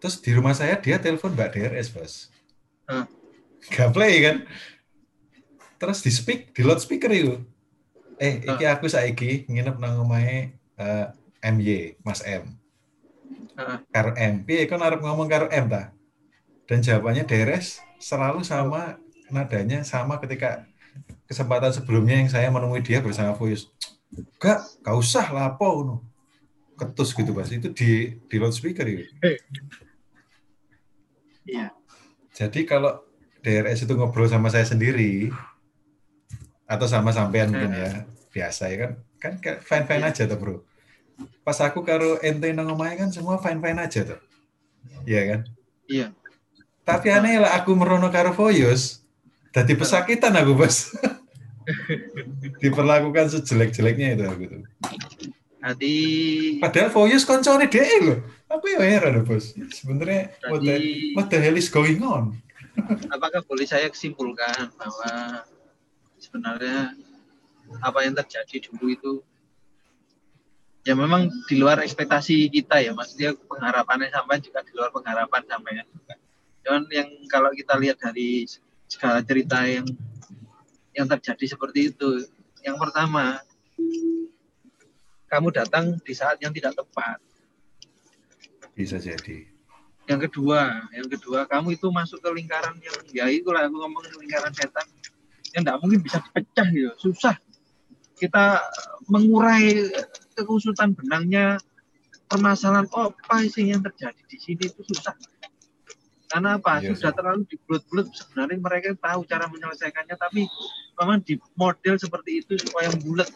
Terus 0.00 0.16
di 0.24 0.30
rumah 0.32 0.56
saya 0.56 0.80
dia 0.80 0.96
telepon 0.96 1.36
Mbak 1.36 1.50
DRS, 1.52 1.88
Bos. 1.92 2.32
Uh. 2.88 3.04
Gak 3.68 3.92
play 3.92 4.24
kan. 4.24 4.36
Terus 5.80 6.00
di 6.04 6.12
speak, 6.12 6.52
di 6.56 6.62
loudspeaker 6.64 7.12
itu. 7.12 7.40
Eh, 8.20 8.44
iki 8.44 8.68
aku 8.68 8.84
saiki 8.84 9.48
nginep 9.48 9.80
nang 9.80 10.04
omahe 10.04 10.52
uh, 10.76 11.08
MY, 11.40 12.00
Mas 12.04 12.20
M. 12.24 12.52
Uh. 13.56 13.80
Karo 13.88 14.12
M. 14.16 14.44
Piye 14.44 14.68
kon 14.68 14.84
arep 14.84 15.00
ngomong 15.00 15.28
karo 15.28 15.48
M 15.48 15.68
ta? 15.68 15.92
Dan 16.68 16.84
jawabannya 16.84 17.24
deres 17.24 17.80
selalu 18.00 18.44
sama 18.44 18.96
nadanya 19.30 19.82
sama 19.86 20.18
ketika 20.18 20.66
kesempatan 21.26 21.70
sebelumnya 21.70 22.18
yang 22.18 22.30
saya 22.30 22.50
menemui 22.50 22.82
dia 22.82 22.98
bersama 22.98 23.34
Fuyus. 23.38 23.70
Gak, 24.42 24.82
gak 24.82 24.96
usah 24.98 25.30
lapo 25.30 25.68
no. 25.86 25.96
Ketus 26.74 27.14
gitu, 27.14 27.30
Mas. 27.30 27.52
Itu 27.54 27.70
di 27.70 28.18
di 28.26 28.36
loudspeaker 28.40 28.86
itu. 28.88 29.06
Iya. 31.46 31.70
Jadi 32.34 32.66
kalau 32.66 33.02
DRS 33.40 33.84
itu 33.84 33.92
ngobrol 33.96 34.28
sama 34.28 34.52
saya 34.52 34.64
sendiri 34.68 35.32
atau 36.70 36.86
sama 36.86 37.10
sampean 37.10 37.50
mungkin 37.50 37.74
ya 37.74 37.90
biasa 38.30 38.70
ya 38.70 38.76
kan 38.78 38.92
kan 39.42 39.58
fine 39.58 39.84
fine 39.90 40.04
aja 40.06 40.22
tuh 40.28 40.38
bro. 40.38 40.56
Pas 41.42 41.58
aku 41.60 41.82
karo 41.82 42.16
ente 42.22 42.52
nang 42.54 42.70
kan 42.78 43.10
semua 43.10 43.40
fine 43.42 43.58
fine 43.58 43.80
aja 43.80 44.00
tuh. 44.14 44.20
Iya 45.04 45.22
kan? 45.26 45.40
Iya. 45.90 46.06
Tapi 46.84 47.06
aneh 47.12 47.42
lah 47.42 47.60
aku 47.60 47.76
merono 47.76 48.08
karo 48.08 48.32
Foyos, 48.32 48.99
jadi 49.50 49.72
pesakitan 49.74 50.34
aku 50.38 50.52
bos. 50.54 50.94
Diperlakukan 52.62 53.30
sejelek-jeleknya 53.30 54.18
itu 54.18 54.24
aku 54.26 54.42
tuh. 54.46 54.62
Nanti 55.60 55.92
padahal 56.58 56.88
Foyos 56.88 57.28
koncone 57.28 57.68
dia 57.68 57.84
loh. 58.00 58.18
Aku 58.50 58.64
ya 58.66 58.80
heran 58.82 59.22
bos. 59.22 59.54
Sebenarnya 59.74 60.34
what, 60.50 60.60
the, 60.62 60.76
what 61.14 61.26
the 61.30 61.38
hell 61.38 61.58
is 61.58 61.70
going 61.70 62.02
on? 62.02 62.38
apakah 63.14 63.42
boleh 63.44 63.66
saya 63.66 63.90
kesimpulkan 63.90 64.70
bahwa 64.78 65.44
sebenarnya 66.20 66.94
apa 67.80 67.98
yang 68.02 68.14
terjadi 68.18 68.70
dulu 68.70 68.86
itu 68.90 69.12
ya 70.82 70.96
memang 70.96 71.28
di 71.46 71.60
luar 71.60 71.84
ekspektasi 71.84 72.50
kita 72.50 72.80
ya 72.82 72.96
maksudnya 72.96 73.36
pengharapannya 73.36 74.10
sampai 74.10 74.40
juga 74.40 74.64
di 74.64 74.72
luar 74.74 74.90
pengharapan 74.90 75.42
sampai 75.46 75.84
juga. 75.86 76.14
Cuman 76.64 76.82
yang 76.92 77.08
kalau 77.28 77.50
kita 77.52 77.76
lihat 77.80 78.00
dari 78.00 78.44
segala 78.90 79.22
cerita 79.22 79.62
yang 79.70 79.86
yang 80.90 81.06
terjadi 81.06 81.54
seperti 81.54 81.94
itu, 81.94 82.26
yang 82.66 82.74
pertama 82.74 83.38
kamu 85.30 85.54
datang 85.54 85.94
di 86.02 86.10
saat 86.10 86.42
yang 86.42 86.50
tidak 86.50 86.74
tepat. 86.74 87.22
Bisa 88.74 88.98
jadi. 88.98 89.46
Yang 90.10 90.20
kedua 90.26 90.90
yang 90.90 91.06
kedua 91.06 91.46
kamu 91.46 91.78
itu 91.78 91.86
masuk 91.94 92.18
ke 92.18 92.28
lingkaran 92.34 92.74
yang 92.82 92.98
ya 93.14 93.24
itulah 93.30 93.62
aku 93.70 93.78
ngomong 93.78 94.02
lingkaran 94.18 94.50
setan 94.50 94.82
yang 95.54 95.62
tidak 95.62 95.78
mungkin 95.78 96.02
bisa 96.02 96.18
dipecah 96.18 96.66
gitu. 96.74 96.90
Susah. 96.98 97.38
Kita 98.18 98.58
mengurai 99.06 99.86
kekusutan 100.34 100.92
benangnya 100.98 101.62
permasalahan 102.26 102.90
oh, 102.92 103.14
apa 103.14 103.46
sih 103.46 103.70
yang 103.70 103.80
terjadi 103.80 104.22
di 104.28 104.38
sini 104.38 104.64
itu 104.68 104.82
susah 104.86 105.14
karena 106.30 106.56
apa. 106.62 106.78
Iya 106.78 106.94
sudah 106.94 107.12
terlalu 107.12 107.42
dibulut-bulut 107.50 108.06
sebenarnya 108.14 108.58
mereka 108.62 108.94
tahu 108.94 109.26
cara 109.26 109.50
menyelesaikannya 109.50 110.14
tapi 110.14 110.46
memang 110.94 111.18
di 111.26 111.34
model 111.58 111.98
seperti 111.98 112.46
itu 112.46 112.54
supaya 112.62 112.94
bulat 112.94 113.26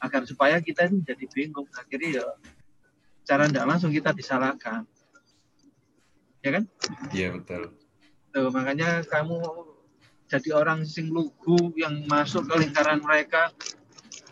agar 0.00 0.24
supaya 0.24 0.56
kita 0.64 0.88
ini 0.88 1.04
jadi 1.04 1.24
bingung 1.28 1.68
akhirnya 1.76 2.24
ya 2.24 2.26
cara 3.28 3.44
tidak 3.44 3.68
langsung 3.68 3.92
kita 3.92 4.16
disalahkan 4.16 4.88
ya 6.40 6.50
kan? 6.56 6.64
Iya 7.12 7.36
betul. 7.36 7.76
Tuh, 8.30 8.48
makanya 8.48 9.04
kamu 9.04 9.38
jadi 10.30 10.54
orang 10.54 10.86
sing 10.86 11.10
lugu 11.10 11.74
yang 11.74 12.06
masuk 12.06 12.46
ke 12.46 12.54
lingkaran 12.62 13.02
mereka. 13.02 13.50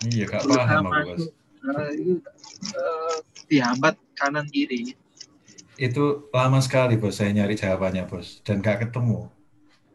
Iya, 0.07 0.31
gak 0.31 0.47
paham 0.47 0.87
aku, 0.89 1.25
Uh, 1.59 1.91
itu, 1.91 2.23
uh, 2.71 3.19
dihambat 3.51 3.99
kanan 4.15 4.47
kiri. 4.47 4.95
Itu 5.79 6.27
lama 6.35 6.59
sekali 6.59 6.99
bos 6.99 7.23
saya 7.23 7.31
nyari 7.31 7.55
jawabannya 7.55 8.11
bos 8.11 8.43
dan 8.43 8.59
gak 8.59 8.83
ketemu. 8.83 9.31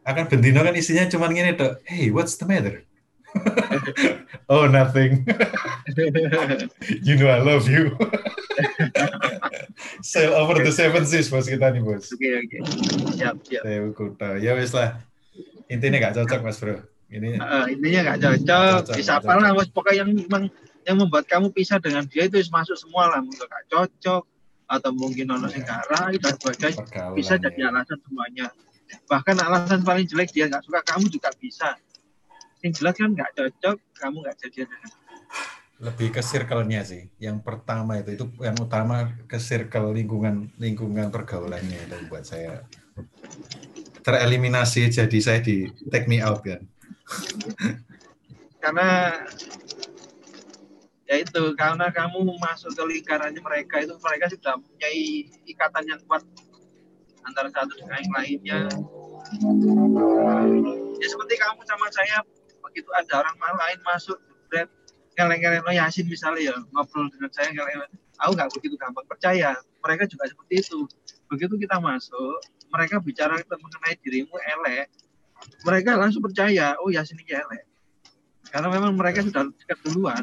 Akan 0.00 0.32
bentino 0.32 0.64
kan 0.64 0.72
isinya 0.72 1.04
cuma 1.12 1.28
gini 1.28 1.52
tuh, 1.52 1.76
hey 1.84 2.08
what's 2.08 2.40
the 2.40 2.48
matter? 2.48 2.88
oh 4.52 4.64
nothing. 4.64 5.28
you 7.06 7.20
know 7.20 7.28
I 7.28 7.44
love 7.44 7.68
you. 7.68 7.92
Sail 10.00 10.32
over 10.32 10.56
the 10.64 10.72
seven 10.72 11.04
seas 11.04 11.28
bos 11.28 11.44
kita 11.44 11.68
nih 11.68 11.84
bos. 11.84 12.08
Oke 12.16 12.32
okay, 12.32 12.32
oke. 12.40 12.48
Okay. 12.48 12.60
Siap 13.20 13.36
siap. 13.44 13.62
Saya. 13.68 14.40
Ya 14.40 14.56
wes 14.56 14.72
lah. 14.72 14.96
Intinya 15.68 16.00
nggak 16.00 16.16
cocok 16.24 16.40
mas 16.40 16.56
bro. 16.56 16.80
Ini. 17.12 17.36
Uh, 17.36 17.66
intinya 17.68 18.00
nggak 18.08 18.20
cocok. 18.24 18.80
Bisa 18.96 19.20
apa 19.20 19.36
lah 19.36 19.52
bos. 19.52 19.68
Pokoknya 19.68 20.06
yang 20.06 20.10
memang 20.16 20.48
yang 20.88 20.96
membuat 20.96 21.28
kamu 21.28 21.52
pisah 21.52 21.76
dengan 21.76 22.08
dia 22.08 22.24
itu 22.24 22.40
masuk 22.48 22.76
semua 22.80 23.12
lah. 23.12 23.20
Nggak 23.20 23.68
cocok 23.68 24.24
atau 24.64 24.90
mungkin 24.96 25.28
nono 25.28 25.48
sing 25.52 25.64
dan 25.64 26.34
sebagainya 26.40 26.82
bisa 27.12 27.36
jadi 27.36 27.68
alasan 27.68 27.98
semuanya. 28.04 28.46
Bahkan 29.08 29.36
alasan 29.40 29.80
paling 29.84 30.06
jelek 30.08 30.32
dia 30.32 30.48
nggak 30.48 30.64
suka 30.64 30.80
kamu 30.84 31.08
juga 31.12 31.30
bisa. 31.36 31.76
Yang 32.64 32.80
jelas 32.80 32.94
kan 32.96 33.10
nggak 33.12 33.30
cocok, 33.36 33.76
kamu 34.00 34.16
nggak 34.24 34.36
jadi 34.40 34.58
dengan 34.64 34.90
lebih 35.84 36.08
ke 36.14 36.22
circle-nya 36.22 36.80
sih. 36.86 37.10
Yang 37.18 37.44
pertama 37.44 37.98
itu 38.00 38.14
itu 38.14 38.24
yang 38.40 38.56
utama 38.56 39.12
ke 39.26 39.36
circle 39.36 39.92
lingkungan 39.92 40.48
lingkungan 40.56 41.10
pergaulannya 41.10 41.76
itu 41.84 41.96
buat 42.08 42.24
saya 42.24 42.64
tereliminasi 44.04 44.92
jadi 44.92 45.18
saya 45.18 45.40
di 45.40 45.68
take 45.90 46.06
me 46.06 46.20
out 46.20 46.44
kan. 46.44 46.62
karena 48.64 49.20
ya 51.04 51.20
itu 51.20 51.42
karena 51.56 51.92
kamu 51.92 52.24
masuk 52.40 52.72
ke 52.72 52.82
lingkarannya 52.82 53.40
mereka 53.40 53.84
itu 53.84 53.94
mereka 54.00 54.26
sudah 54.32 54.56
mempunyai 54.56 55.28
ikatan 55.44 55.84
yang 55.84 56.00
kuat 56.08 56.24
antara 57.24 57.48
satu 57.52 57.72
dengan 57.76 58.00
yang 58.00 58.12
lainnya. 58.12 58.58
Ya 61.00 61.06
seperti 61.08 61.34
kamu 61.36 61.60
sama 61.68 61.86
saya 61.92 62.24
begitu 62.64 62.88
ada 62.96 63.20
orang 63.20 63.36
lain 63.36 63.78
masuk 63.84 64.16
jebret 64.24 64.68
ngeleng-ngeleng 65.14 65.64
oh 65.68 65.74
Yasin 65.74 66.08
misalnya 66.08 66.52
ya 66.52 66.56
ngobrol 66.74 67.06
dengan 67.12 67.30
saya 67.30 67.52
ngeleng 67.54 67.86
aku 68.18 68.30
nggak 68.34 68.50
begitu 68.56 68.74
gampang 68.80 69.06
percaya 69.06 69.54
mereka 69.84 70.08
juga 70.08 70.24
seperti 70.28 70.64
itu. 70.64 70.88
Begitu 71.28 71.54
kita 71.60 71.76
masuk 71.80 72.40
mereka 72.72 72.96
bicara 73.04 73.36
mengenai 73.44 73.94
dirimu 74.00 74.36
elek 74.56 74.88
mereka 75.68 76.00
langsung 76.00 76.24
percaya 76.24 76.80
oh 76.80 76.88
Yasin 76.88 77.20
ini 77.20 77.36
elek. 77.36 77.68
Karena 78.48 78.70
memang 78.70 78.94
mereka 78.94 79.20
sudah 79.20 79.50
dekat 79.50 79.78
duluan 79.82 80.22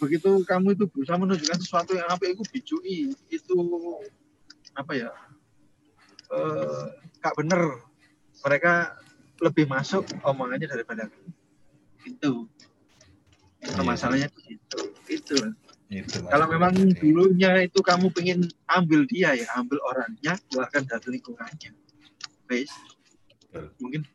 begitu 0.00 0.42
kamu 0.48 0.72
itu 0.74 0.84
berusaha 0.88 1.20
menunjukkan 1.20 1.60
sesuatu 1.60 1.92
yang 1.92 2.08
apa 2.08 2.24
itu 2.24 2.42
bijui 2.48 3.12
itu 3.28 3.54
apa 4.74 4.92
ya 4.96 5.10
eh, 6.32 6.84
gak 7.20 7.36
bener. 7.36 7.84
Mereka 8.40 8.96
lebih 9.44 9.68
masuk 9.68 10.08
omongannya 10.24 10.64
daripada 10.64 11.04
itu. 11.04 11.20
Itu 12.08 12.32
Iya. 13.60 13.84
masalahnya 13.84 14.28
di 14.32 14.56
situ 14.56 14.80
itu 15.12 15.36
Itu, 15.90 16.22
Mas 16.22 16.30
kalau 16.30 16.46
memang 16.48 16.72
dulunya 16.96 17.66
itu 17.66 17.82
kamu 17.82 18.14
pengen 18.14 18.46
ambil 18.70 19.04
dia 19.10 19.34
ya 19.34 19.46
ambil 19.58 19.82
orangnya 19.84 20.38
keluarkan 20.48 20.86
dari 20.86 21.18
lingkungannya. 21.18 21.74
Betul. 22.46 22.66
mungkin 23.82 24.06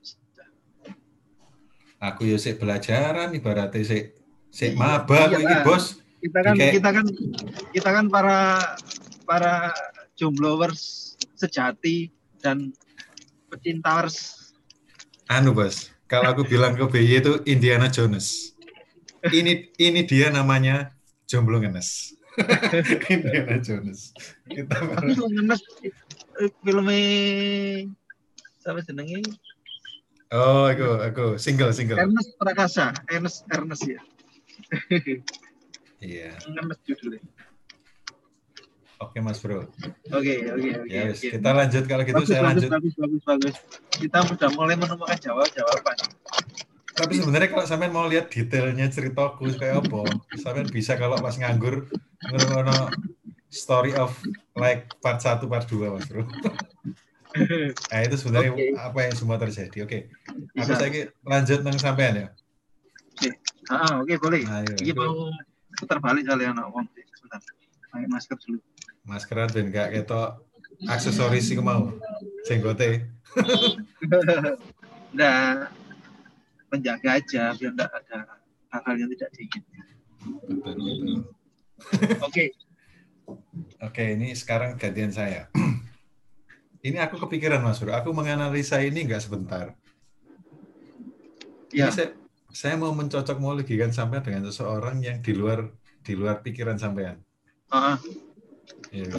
aku 2.00 2.32
ya 2.32 2.40
belajaran 2.56 3.36
ibaratnya 3.36 3.84
sik 3.84 4.16
sik 4.56 4.80
maba 4.80 5.28
iya 5.28 5.38
iki 5.44 5.56
bos. 5.68 6.00
Kita 6.24 6.40
kan 6.42 6.56
Kayak- 6.56 6.74
kita 6.80 6.90
kan 6.96 7.06
kita 7.76 7.90
kan 7.92 8.06
para 8.08 8.40
para 9.28 9.76
jomblowers 10.16 11.14
sejati 11.36 12.08
dan 12.40 12.72
pecintawers. 13.52 14.50
Anu 15.28 15.52
bos. 15.52 15.92
Kalau 16.08 16.32
aku 16.32 16.48
bilang 16.48 16.78
ke 16.80 16.86
BY 16.88 17.12
itu 17.20 17.34
Indiana 17.44 17.92
Jones. 17.92 18.56
Ini 19.26 19.76
ini 19.76 20.02
dia 20.08 20.32
namanya 20.32 20.96
jomblo 21.28 21.60
ngenes. 21.60 22.16
Indiana 23.14 23.58
Jones. 23.60 24.16
Kita 24.48 24.72
tapi 24.72 25.20
ngenes 25.20 25.62
eh, 26.40 26.52
filmnya 26.64 27.00
siapa 28.62 28.82
jenenge 28.82 29.22
oh 30.34 30.66
aku 30.66 30.88
aku 31.06 31.26
single 31.38 31.70
single. 31.76 32.00
Ernest 32.00 32.34
Prakasa. 32.40 32.94
Ernest 33.10 33.46
Ernest 33.52 33.84
ya 33.86 34.00
iya. 36.04 36.32
Ngenes 36.46 36.80
judulnya. 36.86 37.22
Oke 39.04 39.20
mas 39.20 39.40
bro. 39.44 39.68
Oke 40.12 40.34
oke 40.56 40.70
oke 40.82 40.88
ya 40.88 41.12
wis, 41.12 41.20
oke. 41.20 41.36
kita 41.36 41.50
lanjut 41.52 41.84
kalau 41.84 42.04
gitu 42.08 42.16
bagus, 42.16 42.30
saya 42.32 42.42
bagus, 42.42 42.48
lanjut. 42.48 42.70
bagus 42.72 42.94
bagus 42.96 43.24
bagus. 43.28 43.56
Kita 43.92 44.18
sudah 44.24 44.50
mulai 44.56 44.76
menemukan 44.80 45.18
jawab 45.20 45.48
jawaban 45.52 45.98
tapi 46.96 47.20
sebenarnya 47.20 47.52
kalau 47.52 47.66
sampean 47.68 47.92
mau 47.92 48.08
lihat 48.08 48.32
detailnya 48.32 48.88
ceritaku 48.88 49.52
kayak 49.60 49.84
apa 49.84 50.16
sampean 50.40 50.72
bisa 50.72 50.96
kalau 50.96 51.20
pas 51.20 51.36
nganggur 51.36 51.92
ngono 52.32 52.88
story 53.52 53.92
of 54.00 54.16
like 54.56 54.88
part 55.04 55.20
1 55.20 55.44
part 55.52 55.68
2 55.68 55.92
mas 55.92 56.08
bro. 56.08 56.24
Nah 57.92 58.00
itu 58.00 58.16
sebenarnya 58.16 58.56
Oke. 58.56 58.68
apa 58.80 59.00
yang 59.12 59.16
semua 59.20 59.36
terjadi. 59.36 59.84
Oke. 59.84 60.08
Aku 60.56 60.72
Bisa. 60.72 60.80
saya 60.80 61.12
lanjut 61.20 61.68
nang 61.68 61.76
sampean 61.76 62.16
ya 62.16 62.28
ah 63.72 64.02
oke 64.02 64.14
boleh. 64.22 64.44
Ayo, 64.46 64.74
ini 64.82 64.92
itu 64.94 65.00
mau 65.00 65.32
putar 65.76 65.98
balik 66.00 66.28
kali 66.28 66.44
anak 66.46 66.70
wong 66.70 66.86
sebentar. 67.16 67.42
Pakai 67.92 68.08
masker 68.12 68.38
dulu. 68.44 68.60
Maskeran 69.06 69.50
dan 69.54 69.70
gak 69.70 69.94
ketok 69.94 70.42
aksesoris 70.90 71.48
sih 71.48 71.58
mau. 71.60 71.94
Jenggote 72.46 73.08
Nah, 75.16 75.72
menjaga 76.68 77.24
aja 77.24 77.56
biar 77.56 77.72
tidak 77.72 77.92
ada 78.04 78.20
hal-hal 78.76 78.96
yang 79.00 79.10
tidak 79.16 79.30
diinginkan. 79.32 79.86
betul 80.44 80.74
betul. 80.76 81.20
Oke, 82.24 82.46
oke 83.80 84.04
ini 84.04 84.36
sekarang 84.36 84.76
gantian 84.76 85.12
saya. 85.16 85.48
Ini 86.86 87.02
aku 87.02 87.18
kepikiran 87.18 87.66
mas 87.66 87.82
bro. 87.82 87.98
Aku 87.98 88.14
menganalisa 88.14 88.78
ini 88.78 89.10
nggak 89.10 89.26
sebentar. 89.26 89.74
Ya 91.74 91.90
Ini 91.90 91.98
saya, 91.98 92.14
saya 92.56 92.80
mau 92.80 92.96
mencocok 92.96 93.36
kan 93.36 93.92
sampai 93.92 94.24
dengan 94.24 94.48
seseorang 94.48 95.04
yang 95.04 95.20
di 95.20 95.36
luar 95.36 95.76
di 96.00 96.16
luar 96.16 96.40
pikiran 96.40 96.80
sampean. 96.80 97.20
ah, 97.68 98.00
Iya. 98.96 99.12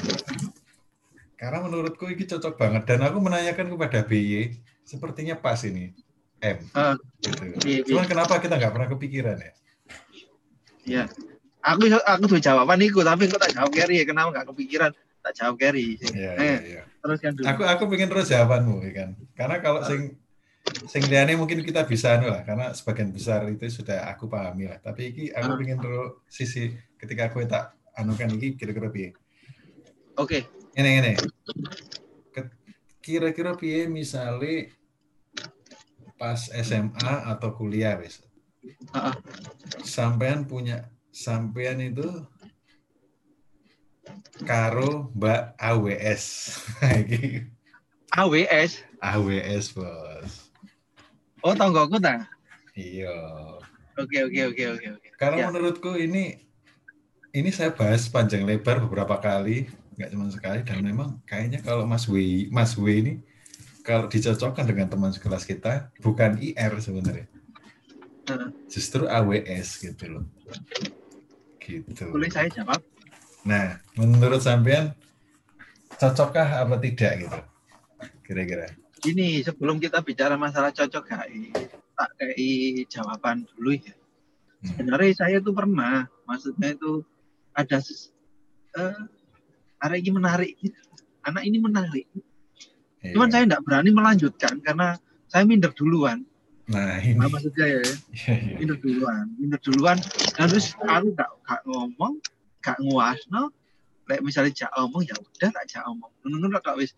Karena 1.37 1.61
menurutku 1.61 2.09
ini 2.09 2.25
cocok 2.25 2.57
banget 2.57 2.89
dan 2.89 3.05
aku 3.05 3.21
menanyakan 3.21 3.69
kepada 3.77 4.01
BY 4.09 4.57
sepertinya 4.89 5.37
pas 5.37 5.61
ini 5.69 5.93
M. 6.41 6.65
ah, 6.73 6.97
Gitu. 7.21 7.45
iya, 7.69 7.85
iya. 7.85 7.85
Cuman 7.85 8.09
kenapa 8.09 8.41
kita 8.41 8.57
nggak 8.57 8.73
pernah 8.73 8.89
kepikiran 8.89 9.37
ya? 9.37 9.53
ya. 10.89 11.05
Aku 11.61 11.85
aku 11.93 12.25
tuh 12.31 12.41
jawaban 12.41 12.81
itu, 12.81 13.05
tapi 13.05 13.29
kok 13.29 13.43
tak 13.43 13.53
jawab 13.53 13.69
Kerry 13.75 14.01
ya? 14.01 14.05
Kenapa 14.09 14.33
nggak 14.33 14.47
kepikiran? 14.49 14.91
Tak 15.21 15.33
jawab 15.37 15.55
Kerry. 15.61 15.99
Iya, 15.99 16.31
eh, 16.33 16.41
iya, 16.41 16.57
iya. 16.63 16.83
teruskan 17.05 17.37
dulu. 17.37 17.45
Aku 17.53 17.63
aku 17.69 17.83
pengen 17.93 18.09
terus 18.09 18.33
jawabanmu 18.33 18.81
ya 18.87 18.93
kan. 18.97 19.09
Karena 19.37 19.57
kalau 19.61 19.81
sing 19.85 20.17
sing 20.87 21.07
liane 21.07 21.35
mungkin 21.35 21.61
kita 21.61 21.83
bisa 21.83 22.15
anu 22.15 22.29
lah 22.29 22.43
karena 22.43 22.71
sebagian 22.71 23.11
besar 23.11 23.47
itu 23.47 23.67
sudah 23.69 24.07
aku 24.09 24.27
pahami 24.27 24.67
lah. 24.67 24.79
Tapi 24.79 25.03
iki 25.11 25.25
aku 25.31 25.51
Ah. 25.51 25.57
pengen 25.57 25.79
terus 25.79 26.11
sisi 26.27 26.71
ketika 26.97 27.29
aku 27.29 27.45
tak 27.45 27.75
anukan 27.95 28.35
iki 28.35 28.55
kira-kira 28.55 28.89
piye. 28.89 29.11
Oke, 30.17 30.49
ini 30.73 30.91
ini 30.97 31.13
Ke- 32.31 32.53
kira-kira 32.99 33.53
piye 33.53 33.85
misalnya 33.87 34.73
pas 36.17 36.49
SMA 36.49 36.97
atau 37.27 37.53
kuliah 37.53 37.95
wis 37.97 38.25
Ah, 38.91 39.13
ah. 39.13 39.15
sampean 39.83 40.43
punya 40.43 40.89
sampean 41.13 41.79
itu 41.79 42.09
karo 44.43 45.13
Mbak 45.13 45.41
AWS 45.59 46.25
AWS. 48.13 48.73
AWS 48.99 49.65
bos 49.73 50.46
Oh, 51.47 51.55
tonggoku 51.55 52.03
tak? 52.03 52.27
iya 52.75 53.15
Oke, 53.95 54.19
oke, 54.27 54.41
oke, 54.51 54.65
oke, 54.75 54.87
oke. 54.99 55.09
karena 55.15 55.37
Ya. 55.39 55.47
menurutku 55.49 55.95
ini 55.95 56.43
ini 57.33 57.51
saya 57.55 57.71
bahas 57.71 58.11
panjang 58.11 58.43
lebar 58.43 58.83
beberapa 58.83 59.15
kali 59.23 59.71
nggak 59.95 60.11
cuma 60.13 60.27
sekali 60.29 60.61
dan 60.67 60.83
memang 60.83 61.23
kayaknya 61.25 61.63
kalau 61.63 61.87
Mas 61.87 62.05
W 62.11 62.51
Mas 62.51 62.75
W 62.75 62.85
ini 62.91 63.13
kalau 63.87 64.11
dicocokkan 64.11 64.67
dengan 64.67 64.91
teman 64.91 65.15
sekelas 65.15 65.47
kita 65.47 65.95
bukan 66.03 66.37
IR 66.43 66.77
sebenarnya 66.83 67.31
justru 68.67 69.07
AWS 69.07 69.69
gitu 69.87 70.05
loh 70.19 70.25
gitu 71.63 72.05
Boleh 72.11 72.29
saya 72.29 72.51
jawab? 72.51 72.83
nah 73.47 73.79
menurut 73.95 74.43
sampean 74.43 74.91
cocokkah 75.97 76.67
apa 76.67 76.77
tidak 76.83 77.13
gitu 77.25 77.39
kira-kira 78.27 78.67
Ini 79.05 79.45
sebelum 79.45 79.77
kita 79.77 80.01
bicara 80.01 80.41
masalah 80.41 80.73
cocok 80.73 81.05
HI, 81.05 81.53
tak 81.93 82.11
kayak 82.17 82.37
jawaban 82.89 83.45
dulu 83.53 83.77
ya. 83.77 83.93
Hmm. 83.93 84.73
Sebenarnya 84.73 85.13
saya 85.13 85.37
tuh 85.45 85.53
pernah, 85.53 86.09
maksudnya 86.25 86.73
itu 86.73 87.05
ada 87.53 87.77
ses- 87.79 88.09
eh, 88.73 88.97
hari 89.77 90.01
ini 90.01 90.11
menarik 90.13 90.57
gitu. 90.57 90.81
Anak 91.23 91.45
ini 91.45 91.59
menarik. 91.61 92.07
Cuman 93.05 93.29
Iya. 93.29 93.33
saya 93.33 93.43
tidak 93.47 93.63
berani 93.63 93.91
melanjutkan 93.93 94.55
karena 94.65 94.97
saya 95.29 95.45
minder 95.45 95.71
duluan. 95.75 96.25
nah 96.67 96.99
ini 96.99 97.15
Nah, 97.15 97.31
maksud 97.31 97.55
saya 97.55 97.79
ya, 97.79 97.95
Iya, 98.11 98.35
iya. 98.35 98.57
minder 98.59 98.79
duluan, 98.83 99.25
minder 99.39 99.61
duluan. 99.63 99.99
Dan 100.35 100.47
terus 100.51 100.75
aku 100.75 101.15
gak, 101.15 101.31
gak 101.47 101.63
ngomong, 101.63 102.19
gak 102.59 102.79
nguasno. 102.83 103.55
Kayak 104.07 104.23
misalnya 104.23 104.51
jak 104.55 104.71
omong 104.75 105.03
ya 105.03 105.15
udah 105.15 105.51
tak 105.51 105.65
jak 105.67 105.83
omong. 105.87 106.11
Nunggu 106.27 106.59
tak 106.59 106.75
wis 106.75 106.91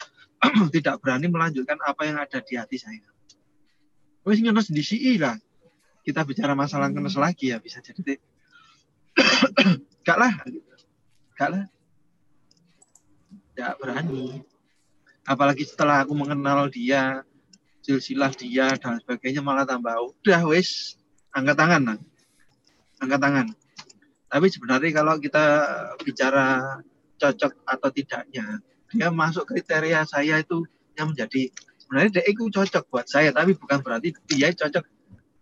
tidak 0.75 1.03
berani 1.03 1.27
melanjutkan 1.27 1.79
apa 1.83 2.07
yang 2.07 2.19
ada 2.19 2.39
di 2.43 2.55
hati 2.55 2.79
saya. 2.79 3.07
Wis 4.23 4.39
ngenes 4.43 4.71
di 4.71 4.83
CI 4.83 5.19
lah. 5.19 5.37
Kita 6.05 6.25
bicara 6.25 6.57
masalah 6.57 6.89
ngenes 6.89 7.19
lagi 7.19 7.53
ya 7.53 7.59
bisa 7.61 7.83
jadi. 7.83 8.17
Gak 10.09 10.17
lah, 10.17 10.33
gitu. 10.49 10.65
gak 11.37 11.49
lah. 11.53 11.65
Gak 13.53 13.77
berani. 13.77 14.41
Apalagi 15.29 15.69
setelah 15.69 16.01
aku 16.01 16.17
mengenal 16.17 16.73
dia, 16.73 17.21
silsilah 17.85 18.33
dia 18.33 18.73
dan 18.81 19.05
sebagainya 19.05 19.45
malah 19.45 19.69
tambah 19.69 19.93
udah 20.01 20.49
wis 20.49 20.97
angkat 21.37 21.61
tangan 21.61 21.83
lah. 21.93 21.99
Angkat 23.05 23.21
tangan. 23.21 23.47
Tapi 24.29 24.47
sebenarnya 24.49 24.91
kalau 24.97 25.21
kita 25.21 25.45
bicara 26.01 26.81
cocok 27.21 27.53
atau 27.69 27.89
tidaknya, 27.93 28.65
dia 28.93 29.09
masuk 29.13 29.45
kriteria 29.49 30.05
saya 30.09 30.41
itu 30.41 30.65
yang 30.97 31.13
menjadi 31.13 31.53
sebenarnya 31.81 32.21
dia 32.21 32.25
itu 32.29 32.49
cocok 32.49 32.85
buat 32.89 33.07
saya, 33.09 33.33
tapi 33.33 33.57
bukan 33.57 33.81
berarti 33.81 34.13
dia 34.29 34.53
cocok 34.53 34.85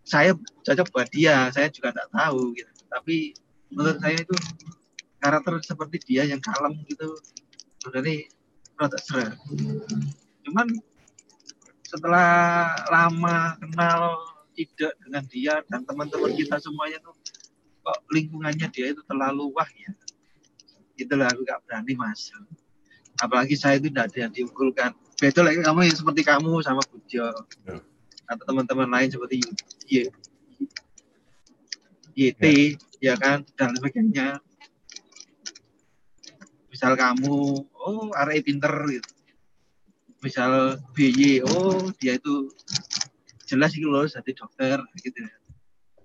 saya 0.07 0.39
cocok 0.63 0.87
buat 0.95 1.09
dia. 1.11 1.51
Saya 1.51 1.67
juga 1.71 1.91
tidak 1.91 2.09
tahu 2.15 2.55
gitu. 2.55 2.73
Tapi 2.87 3.17
menurut 3.75 3.99
saya 3.99 4.17
itu 4.23 4.37
karakter 5.19 5.59
seperti 5.67 5.97
dia 6.07 6.23
yang 6.23 6.39
kalem 6.39 6.79
gitu 6.87 7.19
sebenarnya 7.83 8.31
rada 8.79 8.99
seret. 9.03 9.35
Cuman 10.47 10.71
setelah 11.87 12.71
lama 12.91 13.59
kenal 13.59 14.23
tidak 14.57 14.93
dengan 15.03 15.25
dia 15.31 15.55
dan 15.69 15.83
teman-teman 15.85 16.33
kita 16.35 16.57
semuanya 16.59 16.99
tuh 17.05 17.15
kok 17.87 17.99
lingkungannya 18.11 18.67
dia 18.75 18.91
itu 18.91 19.03
terlalu 19.07 19.53
wah 19.55 19.69
ya 19.79 19.93
itulah 20.99 21.31
aku 21.31 21.47
gak 21.47 21.63
berani 21.69 21.95
masuk 21.95 22.43
apalagi 23.21 23.57
saya 23.57 23.81
itu 23.81 23.89
tidak 23.89 24.13
ada 24.13 24.19
yang 24.29 24.33
diunggulkan. 24.33 24.91
Beda 25.17 25.41
lagi 25.41 25.61
kamu 25.65 25.79
yang 25.89 25.97
seperti 25.97 26.23
kamu 26.25 26.61
sama 26.61 26.83
Bujo 26.93 27.27
Ya. 27.65 27.81
atau 28.27 28.45
teman-teman 28.45 28.91
lain 28.91 29.09
seperti 29.09 29.41
Y 29.89 30.11
YT 32.17 32.45
ya. 33.01 33.15
kan? 33.17 33.45
Dan 33.57 33.77
sebagainya. 33.77 34.41
Misal 36.73 36.93
kamu 36.99 37.37
oh 37.73 38.13
arek 38.13 38.45
pinter 38.45 38.73
gitu. 38.93 39.09
Misal 40.21 40.77
BY 40.93 41.45
oh 41.49 41.89
dia 41.97 42.17
itu 42.21 42.51
jelas 43.47 43.73
itu 43.79 43.87
loh 43.87 44.05
jadi 44.05 44.33
dokter 44.35 44.83
gitu 45.01 45.23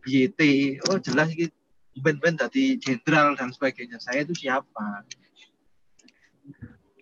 YT 0.07 0.39
oh 0.87 0.97
jelas 1.01 1.31
gitu. 1.35 1.51
Ben-ben 1.99 2.39
tadi 2.39 2.79
jenderal 2.79 3.35
dan 3.35 3.51
sebagainya. 3.51 3.99
Saya 3.99 4.23
itu 4.23 4.31
siapa 4.31 5.03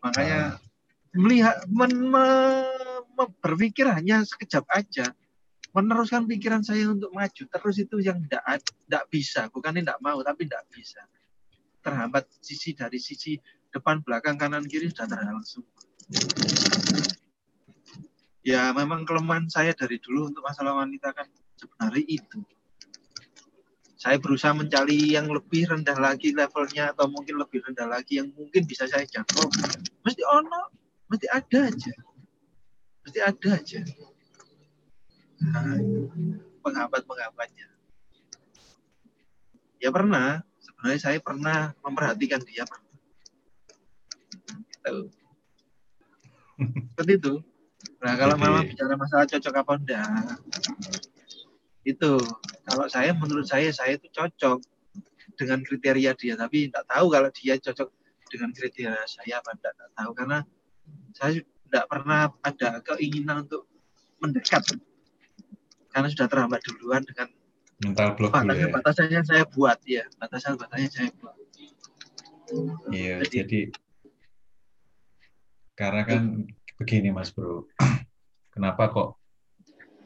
makanya 0.04 0.58
melihat 1.16 1.66
men, 1.70 1.92
me- 2.12 3.04
me- 3.18 3.36
berpikir 3.42 3.90
hanya 3.90 4.24
sekejap 4.24 4.66
aja. 4.72 5.12
Meneruskan 5.70 6.26
pikiran 6.26 6.66
saya 6.66 6.90
untuk 6.90 7.14
maju 7.14 7.44
terus 7.46 7.78
itu 7.78 8.02
yang 8.02 8.18
tidak 8.26 8.64
tidak 8.66 9.06
bisa. 9.14 9.42
Bukannya 9.54 9.86
tidak 9.86 10.02
mau 10.02 10.18
tapi 10.26 10.50
tidak 10.50 10.66
bisa. 10.74 11.02
Terhambat 11.86 12.26
sisi 12.42 12.74
dari 12.74 12.98
sisi 12.98 13.38
depan 13.70 14.02
belakang 14.02 14.36
kanan 14.36 14.66
kiri 14.66 14.90
sudah 14.90 15.06
terhalang 15.06 15.46
semua. 15.46 15.78
Ya 18.42 18.74
memang 18.74 19.06
kelemahan 19.06 19.46
saya 19.46 19.78
dari 19.78 20.02
dulu 20.02 20.34
untuk 20.34 20.42
masalah 20.42 20.74
wanita 20.82 21.14
kan 21.14 21.30
sebenarnya 21.54 22.04
itu 22.08 22.40
saya 24.00 24.16
berusaha 24.16 24.56
mencari 24.56 25.12
yang 25.12 25.28
lebih 25.28 25.68
rendah 25.68 26.00
lagi 26.00 26.32
levelnya 26.32 26.96
atau 26.96 27.12
mungkin 27.12 27.36
lebih 27.36 27.60
rendah 27.68 27.84
lagi 27.84 28.24
yang 28.24 28.32
mungkin 28.32 28.64
bisa 28.64 28.88
saya 28.88 29.04
jangkau. 29.04 29.44
Mesti 30.08 30.24
ono 30.24 30.72
mesti 31.12 31.28
ada 31.28 31.68
aja. 31.68 31.94
Mesti 33.04 33.20
ada 33.20 33.50
aja. 33.60 33.80
Nah, 35.44 35.76
penghambat 36.64 37.04
penghambatnya 37.04 37.68
ya 39.84 39.92
pernah. 39.92 40.48
Sebenarnya 40.64 41.00
saya 41.04 41.20
pernah 41.20 41.76
memperhatikan 41.84 42.40
dia 42.48 42.64
pernah 42.64 42.88
gitu. 44.48 45.12
seperti 46.96 47.12
itu. 47.20 47.34
Nah 48.00 48.16
kalau 48.16 48.36
memang 48.40 48.64
bicara 48.64 48.96
masalah 48.96 49.28
cocok 49.28 49.56
apa 49.60 49.74
enggak 49.76 50.40
itu. 51.94 52.14
Kalau 52.66 52.86
saya 52.88 53.12
menurut 53.18 53.46
saya 53.46 53.70
saya 53.74 53.98
itu 53.98 54.08
cocok 54.14 54.62
dengan 55.36 55.60
kriteria 55.66 56.12
dia. 56.16 56.34
Tapi 56.38 56.70
tidak 56.70 56.86
tahu 56.86 57.06
kalau 57.10 57.30
dia 57.34 57.56
cocok 57.58 57.90
dengan 58.30 58.50
kriteria 58.54 58.94
saya 59.10 59.42
apa 59.42 59.58
tidak 59.58 59.74
tahu. 59.98 60.12
Karena 60.14 60.38
saya 61.18 61.42
tidak 61.42 61.86
pernah 61.90 62.30
ada 62.42 62.70
keinginan 62.86 63.46
untuk 63.48 63.66
mendekat. 64.22 64.64
Karena 65.90 66.08
sudah 66.10 66.28
terhambat 66.30 66.62
duluan 66.66 67.02
dengan 67.02 67.28
mental 67.80 68.12
block 68.16 68.36
dulu 68.36 68.52
ya. 68.52 68.68
batasan-batasannya 68.68 69.22
saya 69.24 69.44
buat 69.48 69.80
ya 69.88 70.04
batasan-batasannya 70.20 70.90
saya 70.92 71.10
buat. 71.16 71.36
Iya, 72.90 73.22
Jadi- 73.24 73.38
jadi 73.40 73.62
karena 75.80 76.02
kan 76.04 76.24
begini 76.76 77.14
Mas 77.16 77.32
Bro, 77.32 77.72
kenapa 78.54 78.92
kok 78.92 79.19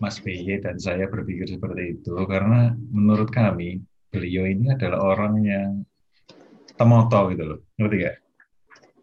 Mas 0.01 0.17
BY 0.21 0.63
dan 0.63 0.77
saya 0.81 1.05
berpikir 1.09 1.45
seperti 1.49 1.99
itu? 1.99 2.13
Karena 2.25 2.73
menurut 2.91 3.29
kami 3.29 3.81
beliau 4.13 4.45
ini 4.45 4.73
adalah 4.73 5.17
orang 5.17 5.33
yang 5.41 5.69
temoto 6.77 7.29
gitu 7.33 7.43
loh, 7.43 7.59
ngerti 7.77 7.95
gak? 8.01 8.15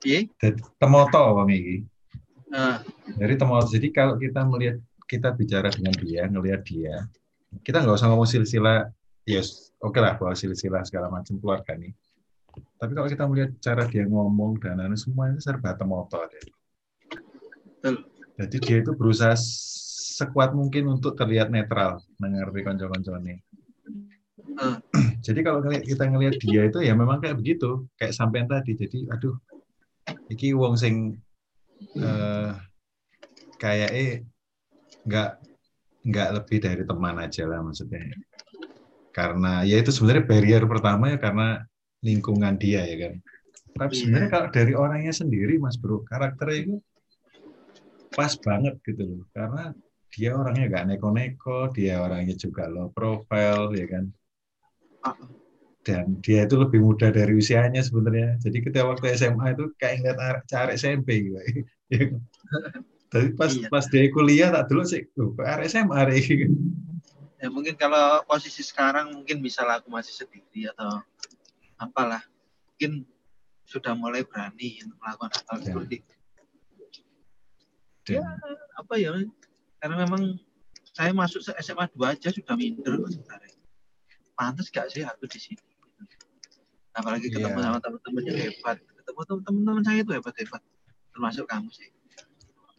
Iya? 0.06 0.20
Temoto 0.80 1.20
Pak 1.36 1.46
Miki. 1.46 1.84
Nah, 2.50 2.82
Jadi 3.18 3.34
temoto. 3.38 3.66
Jadi 3.70 3.88
kalau 3.94 4.14
kita 4.18 4.42
melihat 4.46 4.78
kita 5.06 5.34
bicara 5.34 5.68
dengan 5.70 5.94
dia, 5.98 6.22
ngelihat 6.30 6.62
dia, 6.62 7.06
kita 7.66 7.82
nggak 7.82 7.98
usah 7.98 8.08
ngomong 8.10 8.30
silsilah, 8.30 8.86
yes, 9.26 9.74
oke 9.82 9.98
lah 9.98 10.14
bahwa 10.14 10.34
silsilah 10.38 10.86
segala 10.86 11.10
macam 11.10 11.34
keluarga 11.42 11.74
nih. 11.74 11.90
Tapi 12.78 12.92
kalau 12.94 13.08
kita 13.10 13.24
melihat 13.26 13.50
cara 13.62 13.82
dia 13.86 14.06
ngomong 14.06 14.58
dan 14.62 14.78
anu 14.82 14.94
semua 14.98 15.30
itu 15.30 15.42
serba 15.42 15.74
temoto. 15.74 16.18
Jadi 18.40 18.56
dia 18.62 18.76
itu 18.82 18.90
berusaha 18.94 19.34
sekuat 20.20 20.50
mungkin 20.52 20.84
untuk 21.00 21.16
terlihat 21.16 21.48
netral, 21.48 22.04
mengerti 22.20 22.60
konco-koncone. 22.60 23.40
Hmm. 24.60 24.76
Jadi 25.24 25.40
kalau 25.40 25.60
kita 25.64 26.04
ngelihat 26.08 26.36
dia 26.40 26.62
itu 26.68 26.78
ya 26.84 26.92
memang 26.92 27.20
kayak 27.24 27.40
begitu, 27.40 27.88
kayak 27.96 28.12
sampean 28.12 28.44
tadi. 28.44 28.76
Jadi 28.76 29.08
aduh, 29.08 29.36
iki 30.28 30.52
wong 30.52 30.76
sing 30.76 31.16
eh 31.96 32.52
kayak 33.56 33.90
eh 33.96 34.12
nggak 35.08 35.30
nggak 36.00 36.28
lebih 36.36 36.58
dari 36.60 36.82
teman 36.84 37.16
aja 37.20 37.42
lah 37.48 37.60
maksudnya. 37.64 38.00
Karena 39.16 39.64
ya 39.64 39.76
itu 39.80 39.90
sebenarnya 39.92 40.24
barrier 40.28 40.64
pertama 40.68 41.12
ya 41.12 41.18
karena 41.18 41.64
lingkungan 42.04 42.56
dia 42.60 42.84
ya 42.84 42.96
kan. 43.08 43.14
Tapi 43.70 43.92
Iya. 43.92 43.98
sebenarnya 44.00 44.28
kalau 44.28 44.48
dari 44.52 44.72
orangnya 44.76 45.14
sendiri 45.14 45.56
Mas 45.56 45.76
Bro, 45.80 46.04
karakternya 46.04 46.58
itu 46.64 46.74
pas 48.12 48.32
banget 48.40 48.74
gitu 48.84 49.02
loh. 49.06 49.24
Karena 49.32 49.72
dia 50.10 50.34
orangnya 50.34 50.66
nggak 50.70 50.84
neko-neko, 50.90 51.70
dia 51.70 52.02
orangnya 52.02 52.34
juga 52.34 52.66
low 52.66 52.90
profile 52.90 53.70
ya 53.74 53.86
kan. 53.86 54.04
Ah. 55.06 55.16
Dan 55.80 56.20
dia 56.20 56.44
itu 56.44 56.60
lebih 56.60 56.84
muda 56.84 57.08
dari 57.08 57.32
usianya 57.32 57.80
sebenarnya. 57.80 58.36
Jadi 58.44 58.58
ketika 58.60 58.84
waktu 58.84 59.16
SMA 59.16 59.56
itu 59.56 59.72
kayak 59.80 60.04
ngeliat 60.04 60.44
cari 60.46 60.76
SMP 60.76 61.30
gitu. 61.30 61.38
Ya 61.90 62.06
kan? 62.06 62.22
Tapi 63.10 63.26
pas 63.34 63.50
Iya. 63.50 63.66
pas 63.66 63.82
dia 63.90 64.06
kuliah 64.14 64.54
tak 64.54 64.70
dulu 64.70 64.86
sih, 64.86 65.02
kok 65.10 65.34
arek 65.42 65.66
SMA 65.66 65.94
arek 66.06 66.16
iki?" 66.22 66.46
ya 67.40 67.48
mungkin 67.48 67.72
kalau 67.74 68.20
posisi 68.28 68.60
sekarang 68.60 69.16
mungkin 69.16 69.40
bisa 69.40 69.64
lah 69.64 69.80
aku 69.80 69.88
masih 69.88 70.12
sendiri 70.12 70.68
atau 70.70 71.00
apalah 71.80 72.20
mungkin 72.68 73.08
sudah 73.64 73.96
mulai 73.96 74.22
berani 74.28 74.84
untuk 74.84 75.00
melakukan 75.00 75.30
hal 75.48 75.58
Ya. 75.58 75.64
seperti 75.72 75.96
Ya, 78.10 78.26
apa 78.74 78.94
ya 78.98 79.14
karena 79.80 80.04
memang 80.06 80.36
saya 80.92 81.10
masuk 81.10 81.40
SMA 81.58 81.88
2 81.96 82.12
aja 82.12 82.28
sudah 82.28 82.54
minder 82.54 83.00
sebenarnya 83.08 83.56
pantas 84.36 84.68
gak 84.68 84.88
sih 84.92 85.02
aku 85.02 85.24
di 85.26 85.38
sini 85.40 85.62
apalagi 86.92 87.30
ketemu 87.30 87.56
Iya. 87.56 87.64
sama 87.70 87.78
teman-teman 87.80 88.22
yang 88.26 88.38
hebat 88.38 88.76
ketemu 88.82 89.20
tem- 89.24 89.44
teman-teman 89.46 89.82
saya 89.82 89.98
itu 90.04 90.12
hebat-hebat 90.12 90.62
termasuk 91.10 91.46
kamu 91.48 91.70
sih 91.72 91.88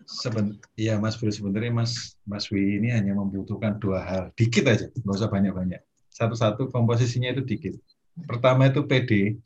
Seben, 0.02 0.60
iya 0.76 1.00
Mas 1.00 1.16
Bro 1.16 1.32
sebenarnya 1.32 1.72
Mas 1.72 2.20
Mas 2.28 2.52
Wi 2.52 2.82
ini 2.82 2.92
hanya 2.92 3.16
membutuhkan 3.16 3.80
dua 3.80 4.04
hal, 4.04 4.24
dikit 4.36 4.68
aja, 4.68 4.90
nggak 4.92 5.16
usah 5.16 5.32
banyak-banyak. 5.32 5.80
Satu-satu 6.12 6.68
komposisinya 6.68 7.32
itu 7.32 7.46
dikit. 7.48 7.80
Pertama 8.28 8.68
itu 8.68 8.84
PD, 8.84 9.40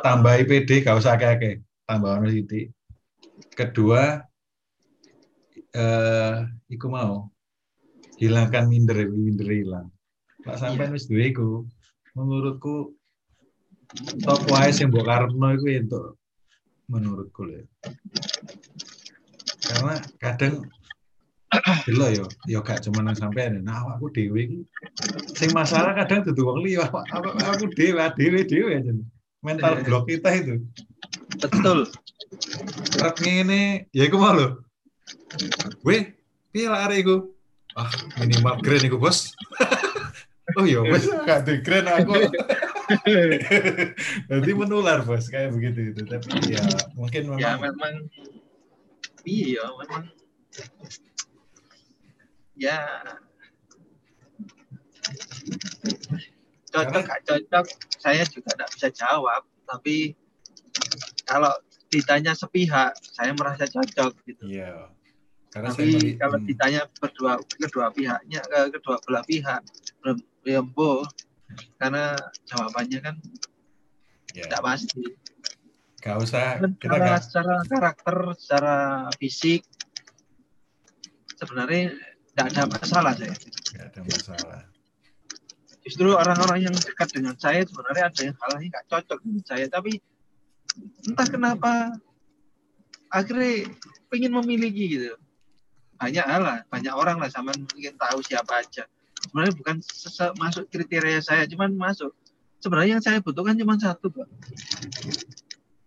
tambahi 0.00 0.48
PD, 0.48 0.80
gak 0.80 1.04
usah 1.04 1.18
akeh-akeh, 1.20 1.60
tambah 1.84 2.16
ono 2.16 2.32
sithik. 2.32 2.72
Kedua, 3.52 4.24
eh, 5.74 6.34
iku 6.70 6.86
mau 6.86 7.28
hilangkan 8.22 8.70
minder, 8.70 9.10
minder 9.10 9.48
hilang. 9.50 9.86
Pak 10.46 10.60
sampai 10.60 10.92
wis 10.94 11.10
duwe 11.10 11.34
iku, 11.34 11.66
menurutku 12.14 12.94
top 14.22 14.40
wise 14.50 14.82
yang 14.82 14.90
mbok 14.94 15.06
karepno 15.06 15.46
iku 15.54 15.66
entuk 15.70 16.06
menurutku 16.86 17.48
lho. 17.48 17.64
Karena 19.64 19.96
kadang 20.20 20.68
Gila 21.84 22.10
yo, 22.10 22.26
yo 22.50 22.58
gak 22.66 22.82
cuma 22.82 23.04
nang 23.04 23.14
sampean, 23.14 23.62
nah 23.62 23.86
awakku 23.86 24.10
dhewe 24.10 24.40
iki. 24.42 24.58
Sing 25.38 25.54
masalah 25.54 25.94
kadang 25.94 26.26
dudu 26.26 26.50
wong 26.50 26.66
liya, 26.66 26.90
awak- 26.90 27.06
awak- 27.14 27.38
aku 27.46 27.70
dhewe, 27.78 28.02
dhewe 28.18 28.40
dhewe 28.42 28.70
aja. 28.74 28.90
Mental 29.38 29.84
block 29.86 30.10
kita 30.10 30.34
itu. 30.34 30.66
betul 31.38 31.86
Rek 32.98 33.16
ngene, 33.22 33.86
ya 33.94 34.02
iku 34.08 34.18
mau 34.18 34.34
lho. 34.34 34.64
Weh, 35.84 36.14
piye 36.54 36.66
lah 36.70 36.88
arek 36.88 37.04
iku? 37.04 37.16
Ah, 37.74 37.90
minimal 38.22 38.62
grand 38.62 38.84
iku, 38.86 38.96
Bos. 38.96 39.34
oh 40.58 40.64
iya, 40.64 40.80
wes 40.84 41.04
gak 41.26 41.42
di 41.48 41.58
grand 41.60 41.90
aku. 41.90 42.14
Nanti 44.30 44.50
menular, 44.54 45.02
Bos, 45.02 45.26
kayak 45.26 45.52
begitu 45.52 45.92
itu. 45.92 46.02
Tapi 46.06 46.54
ya 46.54 46.62
mungkin 46.94 47.34
ya 47.36 47.58
memang 47.58 47.74
memang 47.74 47.94
iya 49.24 49.64
memang 49.80 50.04
ya 52.54 52.78
cocok 56.70 56.92
Karena- 56.92 57.08
gak 57.08 57.20
cocok 57.26 57.64
saya 57.98 58.22
juga 58.28 58.52
tidak 58.54 58.70
bisa 58.76 58.88
jawab 58.92 59.42
tapi 59.64 60.12
kalau 61.24 61.50
ditanya 61.94 62.32
sepihak 62.34 62.90
saya 62.98 63.30
merasa 63.38 63.70
cocok 63.70 64.12
gitu 64.26 64.42
Iya. 64.50 64.90
Karena 65.54 65.70
saya 65.70 65.86
Tapi 65.86 65.94
meli- 65.94 66.18
kalau 66.18 66.38
hmm, 66.42 66.48
ditanya 66.50 66.80
berdua 66.98 67.32
kedua 67.46 67.86
pihaknya 67.94 68.40
ke 68.42 68.58
kedua 68.74 68.98
belah 69.06 69.22
pihak 69.22 69.62
belum 70.02 70.18
ya 70.42 70.60
karena 71.78 72.18
jawabannya 72.50 72.98
kan 72.98 73.14
ya, 74.34 74.44
tidak 74.50 74.62
pasti. 74.66 75.04
nggak 76.02 76.16
usah 76.20 76.58
Dan 76.60 76.72
kita 76.76 76.90
secara, 76.90 77.06
nggak 77.06 77.22
secara 77.22 77.54
karakter, 77.70 78.16
secara 78.36 78.74
fisik 79.16 79.62
sebenarnya 81.38 81.94
tidak 82.34 82.46
ada 82.50 82.62
masalah 82.68 83.12
saya. 83.14 83.34
nggak 83.72 83.86
ada 83.94 84.00
masalah. 84.02 84.60
Justru 85.84 86.08
orang-orang 86.16 86.64
yang 86.66 86.74
dekat 86.74 87.08
dengan 87.14 87.36
saya 87.38 87.62
sebenarnya 87.64 88.04
ada 88.10 88.20
yang 88.20 88.36
halnya 88.40 88.66
nggak 88.74 88.86
cocok 88.90 89.18
dengan 89.22 89.44
saya, 89.46 89.66
tapi 89.70 89.92
entah 91.06 91.28
kenapa 91.28 91.72
akhirnya 93.14 93.70
pengen 94.10 94.34
memiliki 94.34 94.98
gitu. 94.98 95.14
Banyak 95.94 96.26
hal 96.26 96.42
lah, 96.42 96.58
banyak 96.66 96.90
orang 96.90 97.22
lah 97.22 97.30
sama 97.30 97.54
mungkin 97.54 97.94
tahu 97.94 98.18
siapa 98.26 98.66
aja. 98.66 98.84
Sebenarnya 99.24 99.54
bukan 99.56 99.76
masuk 100.36 100.64
kriteria 100.68 101.22
saya, 101.22 101.46
cuman 101.46 101.72
masuk. 101.78 102.10
Sebenarnya 102.58 102.98
yang 102.98 103.04
saya 103.04 103.18
butuhkan 103.22 103.54
cuma 103.54 103.78
satu, 103.78 104.10
Pak. 104.10 104.28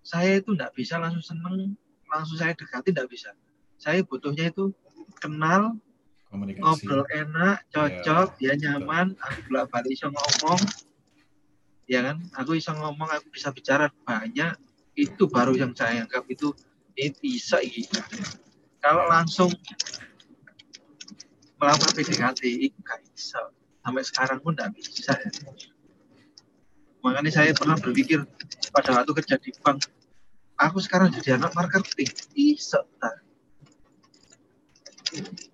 Saya 0.02 0.40
itu 0.40 0.56
nggak 0.56 0.72
bisa 0.72 0.96
langsung 0.98 1.22
seneng, 1.22 1.76
langsung 2.08 2.40
saya 2.40 2.56
dekati 2.56 2.96
nggak 2.96 3.12
bisa. 3.12 3.36
Saya 3.78 4.02
butuhnya 4.08 4.50
itu 4.50 4.72
kenal, 5.20 5.76
Komunikasi. 6.32 6.64
ngobrol 6.64 7.04
enak, 7.12 7.68
cocok, 7.70 8.40
dia 8.40 8.54
nyaman, 8.56 9.14
aku 9.20 9.38
bolak 9.52 9.68
balik 9.70 9.92
iso 9.96 10.08
ngomong, 10.10 10.60
ya 11.88 12.04
kan? 12.04 12.18
Aku 12.40 12.56
iso 12.56 12.72
ngomong, 12.74 13.10
aku 13.12 13.28
bisa 13.32 13.52
bicara 13.52 13.92
banyak, 14.08 14.56
itu 14.98 15.24
baru 15.30 15.54
yang 15.54 15.78
saya 15.78 16.04
anggap 16.10 16.26
itu 16.26 16.50
ini 16.98 17.14
bisa 17.22 17.62
gitu. 17.62 18.02
Kalau 18.82 19.06
langsung 19.06 19.54
melakukan 21.62 21.94
PDKT 21.94 22.42
itu 22.70 22.78
nggak 22.82 23.02
bisa. 23.14 23.54
Sampai 23.86 24.04
sekarang 24.04 24.40
pun 24.42 24.58
nggak 24.58 24.74
bisa. 24.74 25.14
Ya. 25.14 25.32
Makanya 27.06 27.32
saya 27.32 27.52
pernah 27.54 27.78
berpikir 27.78 28.26
pada 28.74 28.98
waktu 28.98 29.12
kerja 29.22 29.38
di 29.38 29.54
bank, 29.62 29.86
aku 30.58 30.82
sekarang 30.82 31.14
jadi 31.14 31.38
anak 31.38 31.54
marketing, 31.54 32.10
bisa. 32.34 32.82
tak? 32.98 33.22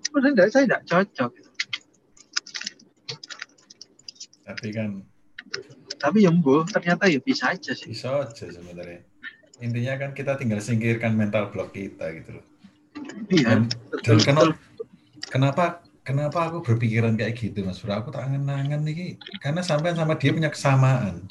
Sebenarnya 0.07 0.49
saya 0.49 0.63
tidak 0.65 0.83
cocok. 0.87 1.31
Tapi 4.43 4.67
kan 4.75 4.89
Tapi 6.03 6.27
ya 6.27 6.31
bu, 6.35 6.67
ternyata 6.67 7.07
ya 7.07 7.23
bisa 7.23 7.55
aja 7.55 7.71
sih. 7.71 7.87
bisa 7.87 8.27
aja 8.27 8.43
sebenarnya. 8.51 9.07
Intinya 9.63 9.95
kan 9.95 10.11
kita 10.11 10.35
tinggal 10.35 10.59
singkirkan 10.59 11.15
mental 11.15 11.47
block 11.47 11.71
kita 11.71 12.11
gitu 12.11 12.35
loh. 12.35 12.45
Iya, 13.31 13.47
Dan, 13.47 13.59
betul, 13.87 14.19
dan 14.19 14.25
kena- 14.27 14.43
betul. 14.51 14.55
kenapa 15.31 15.63
kenapa 16.03 16.39
aku 16.51 16.57
berpikiran 16.61 17.15
kayak 17.15 17.39
gitu 17.39 17.63
Mas 17.63 17.79
Bro? 17.79 17.95
Aku 17.95 18.11
tak 18.11 18.27
angen-angen 18.27 18.83
nih 18.83 19.15
karena 19.39 19.63
sampai 19.63 19.95
sama 19.95 20.19
dia 20.19 20.35
punya 20.35 20.51
kesamaan. 20.51 21.23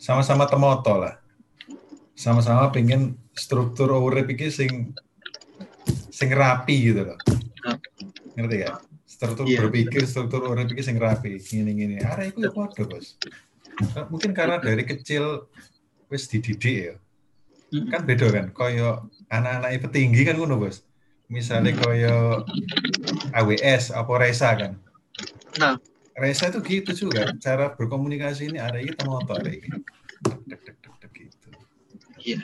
Sama-sama 0.00 0.48
temoto 0.48 0.96
lah. 0.96 1.20
Sama-sama 2.16 2.72
pengen 2.72 3.20
struktur 3.36 3.92
urip 3.92 4.32
iki 4.32 4.48
sing 4.48 4.96
sing 6.08 6.32
rapi 6.32 6.92
gitu 6.92 7.12
loh. 7.12 7.18
Ngerti 8.40 8.56
gak? 8.64 8.76
Struktur 9.04 9.44
Iya. 9.44 9.68
berpikir, 9.68 10.08
struktur 10.08 10.48
urip 10.48 10.72
iki 10.72 10.80
sing 10.80 10.96
rapi. 10.96 11.36
Gini-gini. 11.36 12.00
Arek 12.00 12.32
iku 12.32 12.48
ya 12.48 12.50
padha, 12.56 12.82
Bos. 12.88 13.20
Mungkin 14.08 14.32
karena 14.32 14.56
dari 14.56 14.84
kecil 14.88 15.44
wis 16.08 16.24
dididik 16.24 16.76
ya. 16.88 16.94
Kan 17.70 18.02
beda 18.02 18.26
kan, 18.34 18.46
koyo 18.50 19.06
anak-anak 19.30 19.78
petinggi 19.86 20.26
kan 20.26 20.34
ngono, 20.34 20.58
Bos. 20.58 20.82
Misalnya 21.30 21.78
koyo 21.78 22.42
AWS 23.30 23.94
apa 23.94 24.12
Resa 24.18 24.50
kan. 24.58 24.74
Nah. 25.62 25.78
Resa 26.18 26.50
itu 26.50 26.60
gitu 26.60 27.06
juga. 27.06 27.32
Cara 27.38 27.72
berkomunikasi 27.72 28.50
ini 28.52 28.58
ada 28.58 28.76
ini 28.82 28.92
temoto 28.92 29.32
ada 29.32 29.48
ini. 29.48 29.70
Dek, 30.44 30.60
dek, 30.66 30.76
dek, 30.82 30.94
dek, 31.00 31.12
gitu. 31.16 31.48
Iya. 32.20 32.38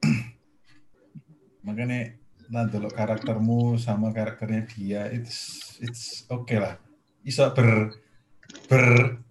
Makanya 1.66 2.16
nanti 2.48 2.80
lo 2.80 2.88
karaktermu 2.88 3.76
sama 3.76 4.08
karakternya 4.16 4.64
dia 4.72 5.02
it's 5.12 5.60
it's 5.84 6.24
oke 6.32 6.54
lah. 6.56 6.80
Iso 7.20 7.44
ber 7.52 7.92
ber 8.70 8.84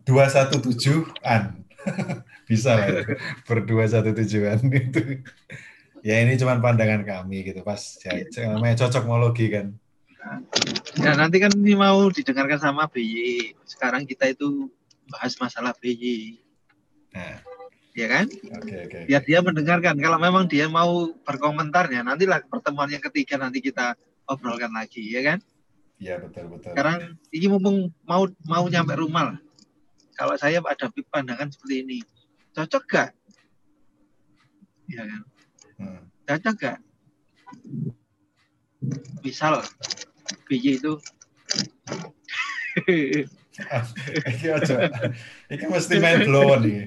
dua 0.05 0.29
satu 0.29 0.61
tujuan 0.61 1.66
bisa 2.49 2.77
lah 2.77 2.87
itu. 2.91 3.13
berdua 3.47 3.83
satu 3.87 4.11
tujuan 4.13 4.59
itu 4.87 5.23
ya 6.05 6.21
ini 6.21 6.37
cuma 6.39 6.59
pandangan 6.59 7.03
kami 7.03 7.47
gitu 7.51 7.61
pas 7.65 7.79
ya, 8.03 8.23
namanya 8.53 8.87
cocokmologi 8.87 9.47
kan 9.51 9.67
Ya 10.99 11.15
nanti 11.15 11.39
kan 11.39 11.53
ini 11.55 11.71
mau 11.77 12.11
didengarkan 12.11 12.59
sama 12.59 12.89
BY. 12.91 13.55
Sekarang 13.63 14.03
kita 14.03 14.27
itu 14.27 14.67
bahas 15.07 15.39
masalah 15.39 15.71
BY, 15.79 16.35
nah 17.15 17.39
ya 17.97 18.07
kan? 18.11 18.25
oke 18.29 18.75
oke 18.85 18.97
Biar 19.07 19.21
dia 19.23 19.39
mendengarkan. 19.39 19.95
Kalau 19.97 20.19
memang 20.19 20.45
dia 20.45 20.67
mau 20.67 21.09
berkomentarnya, 21.25 22.03
nantilah 22.03 22.43
pertemuan 22.45 22.91
yang 22.91 23.01
ketiga 23.01 23.39
nanti 23.39 23.63
kita 23.63 23.95
obrolkan 24.27 24.69
lagi, 24.75 25.01
ya 25.07 25.23
kan? 25.23 25.39
iya 25.97 26.21
betul 26.21 26.45
betul 26.53 26.77
Sekarang 26.77 27.17
ini 27.33 27.45
mumpung 27.49 27.89
mau 28.05 28.29
mau 28.45 28.65
nyampe 28.69 28.93
rumah 28.93 29.33
lah. 29.33 29.37
Kalau 30.17 30.33
saya 30.35 30.57
ada 30.65 30.89
pandangan 31.13 31.53
seperti 31.53 31.75
ini, 31.85 31.99
cocok 32.57 32.83
gak? 32.89 33.09
Ya 34.89 35.05
kan? 35.05 35.21
Hmm. 35.77 36.01
Cocok 36.25 36.55
gak? 36.57 36.77
Misal 39.21 39.61
BY 40.49 40.81
itu 40.81 40.93
Iki 44.29 44.47
aja. 44.53 44.75
Iki 45.49 45.65
mesti 45.65 45.97
main 45.97 46.29
blown 46.29 46.61
iki. 46.61 46.83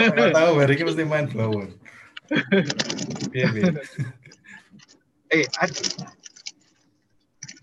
Ora 0.00 0.32
tahu 0.32 0.50
bar 0.56 0.70
iki 0.72 0.80
mesti 0.80 1.04
main 1.04 1.28
blown. 1.28 1.76
Piye 3.28 3.46
piye? 3.52 3.68
eh 5.34 5.44
ad, 5.60 5.72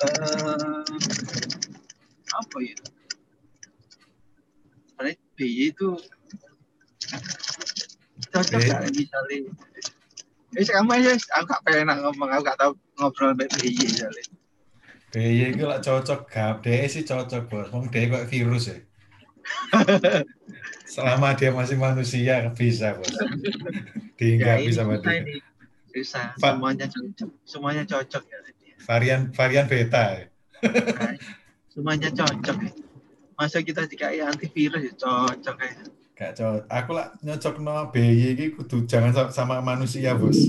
eh, 0.06 0.86
apa 2.30 2.58
ya 2.62 2.76
BY 5.40 5.72
itu 5.72 5.90
cocok 8.32 8.60
BY. 8.60 8.70
gak 8.70 8.82
misalnya 8.92 9.38
eh 10.52 10.68
kamu 10.68 10.92
aja 11.00 11.12
aku 11.40 11.46
gak 11.48 11.62
pengen 11.64 11.92
ngomong 12.04 12.30
aku 12.32 12.42
gak 12.44 12.60
tahu 12.60 12.72
ngobrol 13.00 13.32
sama 13.32 13.46
BY 13.48 13.72
misalnya 13.88 14.24
BY 15.12 15.52
iki 15.52 15.64
lak 15.68 15.84
cocok 15.84 16.24
gak, 16.32 16.64
DE 16.64 16.88
sih 16.88 17.04
cocok 17.04 17.52
bos. 17.52 17.68
Wong 17.76 17.92
DE 17.92 18.08
kok 18.08 18.32
virus 18.32 18.72
ya. 18.72 18.80
Selama 20.92 21.36
dia 21.36 21.52
masih 21.52 21.76
manusia 21.76 22.48
bisa 22.56 22.96
bos. 22.96 23.12
Dihinggapi 24.18 24.72
ini 24.72 24.72
sama 24.72 25.04
dia. 25.04 25.20
ini 25.20 25.44
susah 25.92 26.32
Pak. 26.40 26.56
semuanya 26.56 26.88
cocok 26.88 27.30
semuanya 27.44 27.84
cocok 27.84 28.24
ya 28.24 28.40
Varian 28.88 29.22
varian 29.36 29.68
beta. 29.68 30.04
ya. 30.16 30.26
Nah, 30.64 31.14
semuanya 31.68 32.10
cocok 32.16 32.58
ya. 32.64 32.72
Masa 33.42 33.66
kita 33.66 33.90
dikai 33.90 34.22
antivirus 34.22 34.86
ya 34.86 34.94
cocok 34.94 35.58
ya 35.58 35.74
Gak 36.22 36.38
cocok. 36.38 36.70
Aku 36.70 36.92
lah 36.94 37.18
nyocok 37.26 37.56
no 37.66 37.90
BY 37.90 38.38
iki 38.38 38.54
kudu 38.54 38.86
jangan 38.86 39.10
sa- 39.10 39.34
sama 39.34 39.58
manusia 39.58 40.14
bos. 40.14 40.38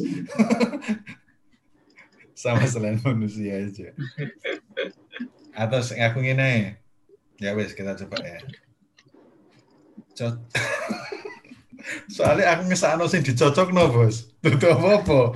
sama 2.37 2.69
selain 2.69 3.01
manusia 3.01 3.57
aja. 3.57 3.97
Atau 5.57 5.81
aku 5.81 6.21
ngene. 6.21 6.77
Ya 7.41 7.57
wes 7.57 7.73
kita 7.73 7.97
coba 8.05 8.21
ya. 8.21 8.37
Cot 10.13 10.37
Soalnya 12.21 12.53
aku 12.53 12.69
ngesakno 12.69 13.09
sing 13.09 13.25
dicocok 13.25 13.73
no 13.73 13.89
bos. 13.89 14.29
Tutu 14.45 14.69
apa-apa. 14.69 15.33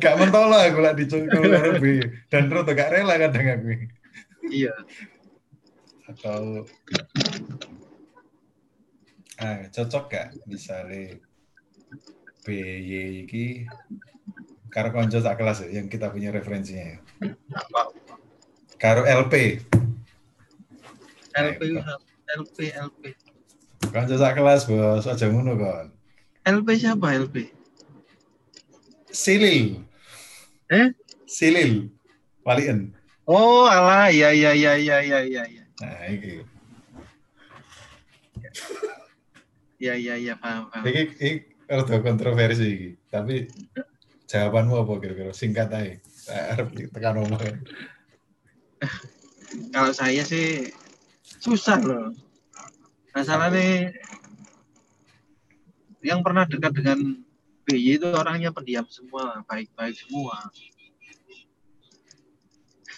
Gak 0.00 0.16
mentolo 0.16 0.56
aku 0.56 0.80
lah 0.80 0.96
dicocok 0.96 1.76
BY. 1.84 2.00
Dan 2.32 2.48
terus 2.48 2.64
gak 2.64 2.96
rela 2.96 3.20
kadang 3.20 3.60
aku. 3.60 3.92
iya 4.48 4.72
Atau 6.08 6.64
ah 9.38 9.68
cocok 9.70 10.04
gak 10.10 10.28
misalnya 10.50 11.20
BY 12.42 13.28
iki 13.28 13.68
karo 14.72 14.90
konco 14.90 15.20
sak 15.20 15.38
kelas 15.38 15.62
ya, 15.68 15.78
yang 15.78 15.86
kita 15.86 16.10
punya 16.10 16.32
referensinya 16.32 16.96
ya. 16.96 16.98
Karo 18.80 19.04
LP, 19.04 19.62
LP 21.36 21.60
LP 22.40 22.58
LP 22.72 23.02
konco 23.92 24.14
sak 24.16 24.34
kelas 24.34 24.66
bos, 24.66 25.06
aja 25.06 25.28
ngono 25.28 25.54
kon. 25.54 25.86
LP 26.48 26.68
siapa 26.80 27.14
LP 27.14 27.52
Silil. 29.08 29.84
Eh? 30.68 30.92
Silil. 31.24 31.88
Walien. 32.44 32.92
Oh, 33.28 33.68
alah, 33.68 34.08
ya, 34.08 34.32
ya, 34.32 34.56
ya, 34.56 34.76
ya, 34.76 35.00
ya, 35.04 35.20
ya, 35.20 35.44
ya, 35.44 35.57
Nah, 35.78 36.10
iki. 36.10 36.42
ya, 39.78 39.94
ya, 39.94 40.14
ya, 40.18 40.34
paham, 40.34 40.66
paham. 40.74 40.84
Iki 40.90 41.02
iki 41.14 41.30
rada 41.70 41.96
kontroversi 42.02 42.66
iki, 42.66 42.90
tapi 43.06 43.46
jawabanmu 44.26 44.74
apa 44.82 44.92
kira-kira? 44.98 45.30
Singkat 45.30 45.68
aja. 45.70 45.94
Arep 46.28 46.74
tekan 46.90 47.22
omah. 47.22 47.40
Kalau 49.72 49.92
saya 49.94 50.22
sih 50.26 50.74
susah 51.22 51.78
loh. 51.80 52.12
Masalahnya 53.14 53.94
yang 56.04 56.22
pernah 56.22 56.46
dekat 56.46 56.72
dengan 56.74 56.98
BY 57.68 58.00
itu 58.00 58.08
orangnya 58.08 58.50
pendiam 58.54 58.86
semua, 58.88 59.44
baik-baik 59.44 59.96
semua. 59.98 60.48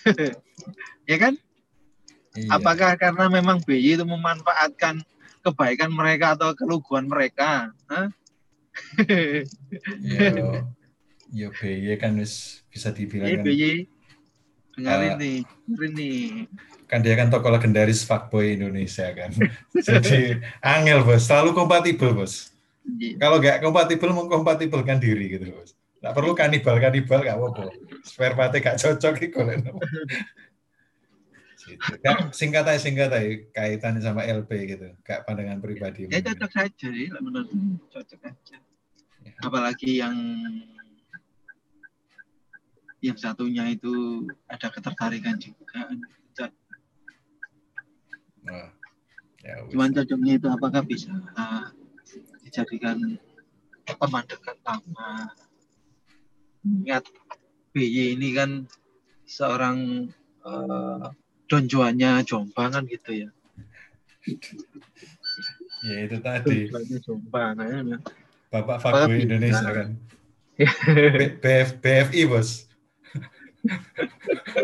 ya 1.11 1.17
kan? 1.21 1.35
Iya. 2.39 2.51
Apakah 2.57 2.95
karena 2.95 3.27
memang 3.27 3.59
BY 3.59 3.99
itu 3.99 4.05
memanfaatkan 4.07 5.03
kebaikan 5.43 5.91
mereka 5.91 6.39
atau 6.39 6.55
keluguan 6.55 7.11
mereka? 7.11 7.75
Hah? 7.91 8.07
Yo, 9.99 10.63
yo 11.35 11.47
BY 11.51 11.99
kan 11.99 12.15
wis 12.19 12.63
bisa 12.71 12.95
dibilang 12.95 13.35
Ini 13.35 13.37
kan, 13.37 13.45
BY 13.45 13.73
dengar 14.81 14.99
Eh, 15.19 15.43
ini, 15.91 16.47
kan 16.87 17.03
dia 17.03 17.15
kan 17.19 17.29
tokoh 17.29 17.51
legendaris 17.51 18.07
fuckboy 18.07 18.55
Indonesia 18.55 19.11
kan. 19.13 19.31
Jadi 19.87 20.39
angel 20.63 21.03
bos, 21.03 21.27
selalu 21.27 21.55
kompatibel 21.55 22.15
bos. 22.15 22.55
Kalau 23.19 23.39
nggak 23.39 23.61
kompatibel 23.63 24.11
mengkompatibelkan 24.15 24.99
diri 25.03 25.37
gitu 25.39 25.51
bos. 25.53 25.75
Nggak 26.01 26.15
perlu 26.17 26.33
kanibal 26.33 26.77
kanibal 26.81 27.21
nggak 27.21 27.37
apa-apa. 27.37 27.65
Spare 28.07 28.35
partnya 28.35 28.59
nggak 28.63 28.79
cocok 28.81 29.15
itu 29.21 29.29
golek 29.35 29.57
nopo. 29.61 29.85
Gitu. 31.77 32.11
Singkat 32.35 32.65
aja 32.67 32.81
singkat 32.81 33.11
aja 33.13 33.31
kaitannya 33.55 34.01
sama 34.03 34.27
LP 34.27 34.51
gitu. 34.77 34.89
Kak 35.07 35.29
pandangan 35.29 35.61
pribadi. 35.63 36.11
Ya 36.11 36.25
cocok 36.25 36.51
saja 36.51 36.89
lah 36.91 37.21
menurut 37.23 37.51
cocok 37.93 38.21
aja. 38.27 38.57
Ya. 39.21 39.33
Apalagi 39.45 40.01
yang 40.01 40.17
yang 43.01 43.17
satunya 43.17 43.69
itu 43.73 44.27
ada 44.49 44.69
ketertarikan 44.69 45.37
juga. 45.41 45.89
Ya 49.41 49.55
wis. 49.65 49.73
Cuman 49.73 49.91
cocoknya 49.97 50.33
itu 50.37 50.49
apakah 50.53 50.83
bisa 50.85 51.13
dijadikan 52.45 53.17
teman 53.89 54.25
dekat 54.29 54.57
lama? 54.65 55.33
Ingat 56.61 57.09
BY 57.73 58.21
ini 58.21 58.37
kan 58.37 58.69
seorang 59.25 60.11
eh, 60.45 61.07
Don 61.51 61.67
Juannya 61.67 62.23
Jombang 62.23 62.71
kan 62.71 62.87
gitu 62.87 63.27
ya. 63.27 63.29
Ya 65.81 66.05
itu 66.05 66.21
tadi 66.21 66.69
Juannya 66.69 66.99
Jombang 67.03 67.57
kan. 67.59 67.85
Bapak 68.53 68.79
bisa? 69.17 69.25
Indonesia 69.25 69.69
kan. 69.71 69.89
B- 70.61 71.35
BF, 71.41 71.71
BFI 71.81 72.23
bos. 72.29 72.69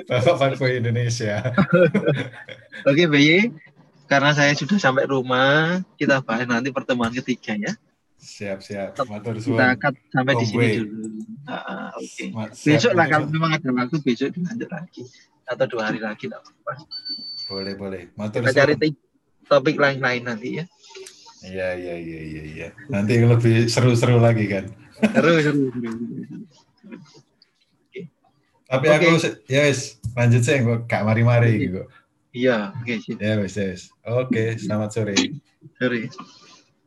Bapak 0.07 0.35
Fuckboy 0.37 0.83
Indonesia. 0.83 1.41
Oke 2.85 3.07
BY, 3.09 3.51
karena 4.11 4.35
saya 4.35 4.53
sudah 4.53 4.77
sampai 4.77 5.07
rumah, 5.09 5.81
kita 5.97 6.21
bahas 6.21 6.45
nanti 6.45 6.69
pertemuan 6.75 7.15
ketiga 7.15 7.57
ya. 7.57 7.73
Siap 8.27 8.59
siap. 8.59 8.99
Matur 9.07 9.39
Kita 9.39 9.47
suwun. 9.47 9.79
cut 9.79 9.95
sampai 10.11 10.35
di 10.35 10.47
sini 10.51 10.67
dulu. 10.83 11.07
Ah, 11.47 11.95
Oke. 11.95 12.27
Siap, 12.51 12.75
Besok 12.75 12.93
lah 12.99 13.07
kalau 13.07 13.27
memang 13.31 13.55
ada 13.55 13.71
waktu 13.71 13.97
besok 14.03 14.35
dilanjut 14.35 14.67
lagi 14.67 15.03
atau 15.47 15.67
dua 15.71 15.83
hari 15.87 16.03
lagi 16.03 16.27
apa-apa. 16.27 16.73
Boleh 17.47 17.75
boleh. 17.79 18.03
Matur 18.19 18.43
Kita 18.43 18.67
cari 18.67 18.75
topik 19.47 19.79
lain-lain 19.79 20.27
nanti 20.27 20.59
ya. 20.59 20.65
Iya 21.47 21.69
iya 21.79 21.95
iya 21.95 22.21
iya 22.21 22.43
iya. 22.43 22.69
Nanti 22.91 23.23
lebih 23.23 23.71
seru-seru 23.71 24.19
lagi 24.19 24.51
kan. 24.51 24.67
Seru 25.15 25.33
seru. 25.47 25.63
seru. 25.71 25.93
Tapi 28.67 28.87
Oke. 28.91 28.97
aku 28.99 29.07
ya 29.47 29.71
wis 29.71 30.03
lanjut 30.19 30.43
sih 30.43 30.59
kok 30.59 30.91
gak 30.91 31.07
mari-mari 31.07 31.71
gitu. 31.71 31.87
Iya, 32.35 32.75
oke 32.75 32.93
sip. 32.99 33.17
Ya 33.23 33.39
wis 33.39 33.55
ya 33.55 33.71
wis. 33.71 33.83
Oke, 34.03 34.59
selamat 34.59 34.91
sore. 34.91 35.15
Sorry. 35.79 36.11